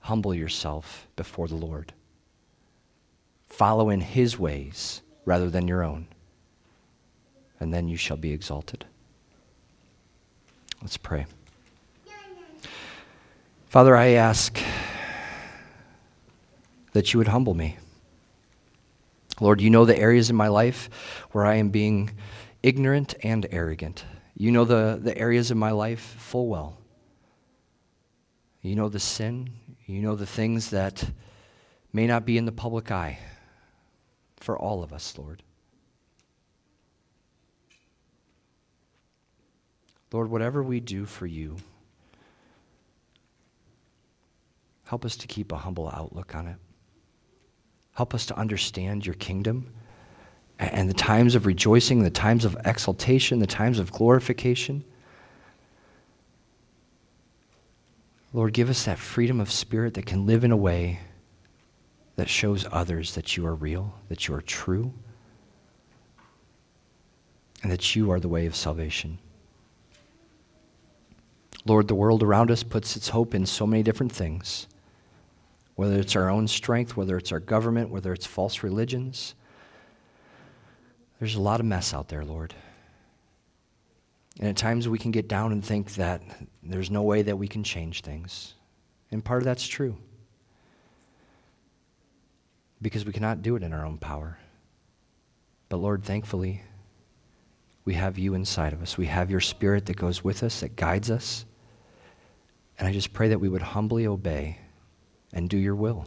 humble 0.00 0.34
yourself 0.34 1.08
before 1.16 1.48
the 1.48 1.56
Lord. 1.56 1.92
Follow 3.46 3.90
in 3.90 4.00
His 4.00 4.38
ways 4.38 5.02
rather 5.24 5.50
than 5.50 5.66
your 5.66 5.82
own, 5.82 6.06
and 7.58 7.74
then 7.74 7.88
you 7.88 7.96
shall 7.96 8.16
be 8.16 8.32
exalted. 8.32 8.84
Let's 10.80 10.96
pray. 10.96 11.26
Father, 13.66 13.96
I 13.96 14.10
ask 14.10 14.58
that 16.92 17.12
you 17.12 17.18
would 17.18 17.28
humble 17.28 17.54
me. 17.54 17.76
Lord, 19.40 19.60
you 19.60 19.68
know 19.68 19.84
the 19.84 19.98
areas 19.98 20.30
in 20.30 20.36
my 20.36 20.48
life 20.48 20.88
where 21.32 21.44
I 21.44 21.56
am 21.56 21.68
being 21.68 22.10
ignorant 22.62 23.14
and 23.22 23.46
arrogant. 23.50 24.04
You 24.36 24.50
know 24.50 24.64
the, 24.64 24.98
the 25.02 25.16
areas 25.18 25.50
of 25.50 25.56
my 25.56 25.72
life 25.72 26.00
full 26.00 26.46
well. 26.46 26.78
You 28.66 28.74
know 28.74 28.88
the 28.88 28.98
sin. 28.98 29.50
You 29.86 30.02
know 30.02 30.16
the 30.16 30.26
things 30.26 30.70
that 30.70 31.08
may 31.92 32.08
not 32.08 32.26
be 32.26 32.36
in 32.36 32.46
the 32.46 32.52
public 32.52 32.90
eye 32.90 33.20
for 34.38 34.58
all 34.58 34.82
of 34.82 34.92
us, 34.92 35.16
Lord. 35.16 35.44
Lord, 40.12 40.30
whatever 40.30 40.64
we 40.64 40.80
do 40.80 41.04
for 41.04 41.26
you, 41.26 41.56
help 44.86 45.04
us 45.04 45.16
to 45.18 45.28
keep 45.28 45.52
a 45.52 45.58
humble 45.58 45.88
outlook 45.94 46.34
on 46.34 46.48
it. 46.48 46.56
Help 47.92 48.14
us 48.14 48.26
to 48.26 48.36
understand 48.36 49.06
your 49.06 49.14
kingdom 49.14 49.72
and 50.58 50.88
the 50.88 50.94
times 50.94 51.36
of 51.36 51.46
rejoicing, 51.46 52.02
the 52.02 52.10
times 52.10 52.44
of 52.44 52.56
exaltation, 52.64 53.38
the 53.38 53.46
times 53.46 53.78
of 53.78 53.92
glorification. 53.92 54.84
Lord, 58.36 58.52
give 58.52 58.68
us 58.68 58.84
that 58.84 58.98
freedom 58.98 59.40
of 59.40 59.50
spirit 59.50 59.94
that 59.94 60.04
can 60.04 60.26
live 60.26 60.44
in 60.44 60.52
a 60.52 60.58
way 60.58 61.00
that 62.16 62.28
shows 62.28 62.66
others 62.70 63.14
that 63.14 63.34
you 63.34 63.46
are 63.46 63.54
real, 63.54 63.94
that 64.10 64.28
you 64.28 64.34
are 64.34 64.42
true, 64.42 64.92
and 67.62 67.72
that 67.72 67.96
you 67.96 68.10
are 68.10 68.20
the 68.20 68.28
way 68.28 68.44
of 68.44 68.54
salvation. 68.54 69.16
Lord, 71.64 71.88
the 71.88 71.94
world 71.94 72.22
around 72.22 72.50
us 72.50 72.62
puts 72.62 72.94
its 72.94 73.08
hope 73.08 73.34
in 73.34 73.46
so 73.46 73.66
many 73.66 73.82
different 73.82 74.12
things, 74.12 74.66
whether 75.74 75.98
it's 75.98 76.14
our 76.14 76.28
own 76.28 76.46
strength, 76.46 76.94
whether 76.94 77.16
it's 77.16 77.32
our 77.32 77.40
government, 77.40 77.88
whether 77.88 78.12
it's 78.12 78.26
false 78.26 78.62
religions. 78.62 79.34
There's 81.20 81.36
a 81.36 81.40
lot 81.40 81.60
of 81.60 81.64
mess 81.64 81.94
out 81.94 82.08
there, 82.08 82.22
Lord. 82.22 82.52
And 84.38 84.48
at 84.48 84.56
times 84.56 84.88
we 84.88 84.98
can 84.98 85.10
get 85.10 85.28
down 85.28 85.52
and 85.52 85.64
think 85.64 85.94
that 85.94 86.22
there's 86.62 86.90
no 86.90 87.02
way 87.02 87.22
that 87.22 87.38
we 87.38 87.48
can 87.48 87.64
change 87.64 88.02
things. 88.02 88.54
And 89.10 89.24
part 89.24 89.40
of 89.40 89.44
that's 89.44 89.66
true. 89.66 89.96
Because 92.82 93.06
we 93.06 93.12
cannot 93.12 93.42
do 93.42 93.56
it 93.56 93.62
in 93.62 93.72
our 93.72 93.84
own 93.84 93.96
power. 93.96 94.38
But 95.68 95.78
Lord, 95.78 96.04
thankfully, 96.04 96.62
we 97.86 97.94
have 97.94 98.18
you 98.18 98.34
inside 98.34 98.72
of 98.72 98.82
us. 98.82 98.98
We 98.98 99.06
have 99.06 99.30
your 99.30 99.40
spirit 99.40 99.86
that 99.86 99.96
goes 99.96 100.22
with 100.22 100.42
us, 100.42 100.60
that 100.60 100.76
guides 100.76 101.10
us. 101.10 101.46
And 102.78 102.86
I 102.86 102.92
just 102.92 103.12
pray 103.14 103.28
that 103.28 103.40
we 103.40 103.48
would 103.48 103.62
humbly 103.62 104.06
obey 104.06 104.58
and 105.32 105.48
do 105.48 105.56
your 105.56 105.74
will. 105.74 106.06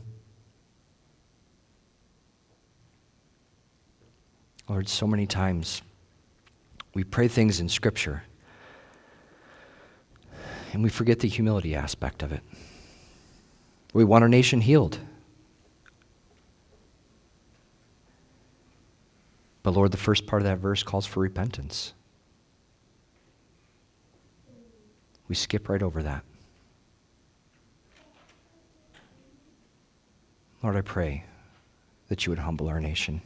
Lord, 4.67 4.87
so 4.87 5.07
many 5.07 5.25
times 5.25 5.81
we 6.93 7.03
pray 7.03 7.27
things 7.27 7.59
in 7.59 7.69
Scripture 7.69 8.23
and 10.73 10.83
we 10.83 10.89
forget 10.89 11.19
the 11.19 11.27
humility 11.27 11.75
aspect 11.75 12.23
of 12.23 12.31
it. 12.31 12.41
We 13.93 14.03
want 14.03 14.23
our 14.23 14.29
nation 14.29 14.61
healed. 14.61 14.99
But 19.63 19.71
Lord, 19.71 19.91
the 19.91 19.97
first 19.97 20.25
part 20.25 20.41
of 20.41 20.47
that 20.47 20.59
verse 20.59 20.83
calls 20.83 21.05
for 21.05 21.19
repentance. 21.19 21.93
We 25.27 25.35
skip 25.35 25.69
right 25.69 25.83
over 25.83 26.01
that. 26.03 26.23
Lord, 30.63 30.75
I 30.75 30.81
pray 30.81 31.23
that 32.09 32.25
you 32.25 32.31
would 32.31 32.39
humble 32.39 32.67
our 32.67 32.81
nation. 32.81 33.21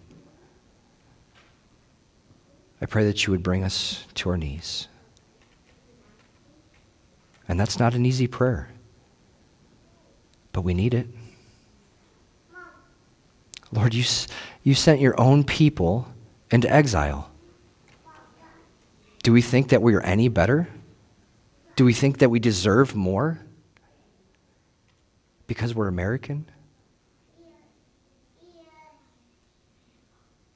I 2.84 2.86
pray 2.86 3.06
that 3.06 3.26
you 3.26 3.32
would 3.32 3.44
bring 3.44 3.64
us 3.64 4.04
to 4.16 4.30
our 4.30 4.36
knees. 4.36 4.90
And 7.48 7.58
that's 7.58 7.80
not 7.80 7.94
an 7.94 8.06
easy 8.06 8.28
prayer, 8.28 8.72
but 10.52 10.64
we 10.64 10.74
need 10.74 10.94
it. 10.94 11.08
Lord, 13.72 13.94
you, 13.94 14.04
you 14.64 14.76
sent 14.76 15.00
your 15.00 15.18
own 15.18 15.46
people 15.46 16.10
into 16.52 16.70
exile. 16.70 17.32
Do 19.24 19.32
we 19.32 19.42
think 19.42 19.70
that 19.70 19.82
we 19.82 19.96
are 19.96 20.02
any 20.02 20.28
better? 20.28 20.68
Do 21.78 21.86
we 21.86 21.94
think 21.94 22.18
that 22.18 22.28
we 22.28 22.40
deserve 22.40 22.96
more 22.96 23.40
because 25.48 25.74
we're 25.74 25.88
American? 25.88 26.50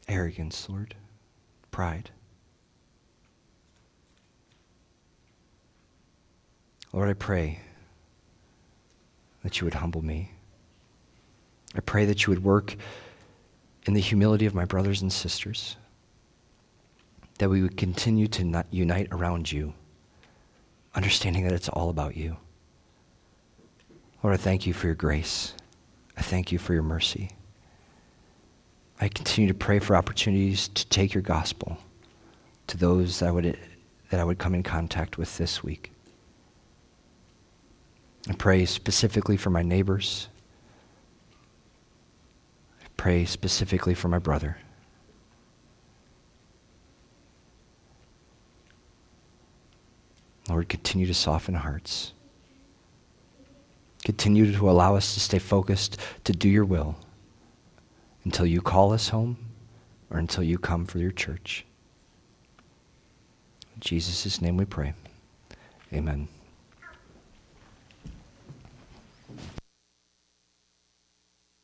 Arrogance, 0.10 0.68
Lord, 0.68 0.96
pride. 1.72 2.12
Lord, 6.98 7.10
I 7.10 7.14
pray 7.14 7.60
that 9.44 9.62
you 9.62 9.66
would 9.66 9.76
humble 9.76 10.04
me. 10.04 10.32
I 11.76 11.80
pray 11.82 12.06
that 12.06 12.26
you 12.26 12.32
would 12.32 12.44
work 12.44 12.76
in 13.86 13.94
the 13.94 14.02
humility 14.02 14.48
of 14.48 14.56
my 14.56 14.66
brothers 14.66 15.04
and 15.04 15.14
sisters, 15.14 15.76
that 17.38 17.52
we 17.52 17.62
would 17.62 17.78
continue 17.78 18.28
to 18.30 18.66
unite 18.72 19.10
around 19.12 19.52
you, 19.52 19.76
understanding 20.96 21.44
that 21.44 21.54
it's 21.54 21.70
all 21.70 21.92
about 21.92 22.18
you. 22.18 22.38
Lord, 24.24 24.34
I 24.34 24.38
thank 24.38 24.66
you 24.66 24.74
for 24.74 24.88
your 24.88 24.96
grace. 24.96 25.54
I 26.18 26.24
thank 26.24 26.52
you 26.52 26.58
for 26.58 26.74
your 26.74 26.82
mercy. 26.82 27.30
I 29.00 29.08
continue 29.08 29.50
to 29.50 29.54
pray 29.54 29.78
for 29.78 29.96
opportunities 29.96 30.68
to 30.70 30.88
take 30.88 31.14
your 31.14 31.22
gospel 31.22 31.78
to 32.66 32.76
those 32.76 33.20
that 33.20 33.28
I 33.28 33.32
would, 33.32 33.56
that 34.10 34.20
I 34.20 34.24
would 34.24 34.40
come 34.40 34.56
in 34.56 34.64
contact 34.64 35.20
with 35.20 35.38
this 35.38 35.64
week. 35.64 35.92
I 38.30 38.34
pray 38.34 38.66
specifically 38.66 39.38
for 39.38 39.50
my 39.50 39.64
neighbors. 39.64 40.28
I 42.84 42.88
pray 42.98 43.26
specifically 43.26 43.94
for 43.94 44.08
my 44.10 44.20
brother. 44.20 44.58
Lord, 50.50 50.70
continue 50.70 51.06
to 51.08 51.14
soften 51.14 51.56
hearts. 51.56 52.14
Continue 54.04 54.54
to 54.54 54.70
allow 54.70 54.96
us 54.96 55.14
to 55.14 55.20
stay 55.20 55.40
focused 55.40 55.98
to 56.24 56.32
do 56.32 56.48
your 56.48 56.64
will 56.66 56.96
until 58.24 58.46
you 58.46 58.62
call 58.62 58.94
us 58.94 59.10
home 59.10 59.38
or 60.10 60.18
until 60.18 60.44
you 60.44 60.58
come 60.58 60.86
for 60.86 61.00
your 61.00 61.12
church. 61.12 61.66
In 63.76 63.82
Jesus' 63.82 64.42
name 64.42 64.58
we 64.58 64.66
pray. 64.66 64.94
Amen. 65.94 66.28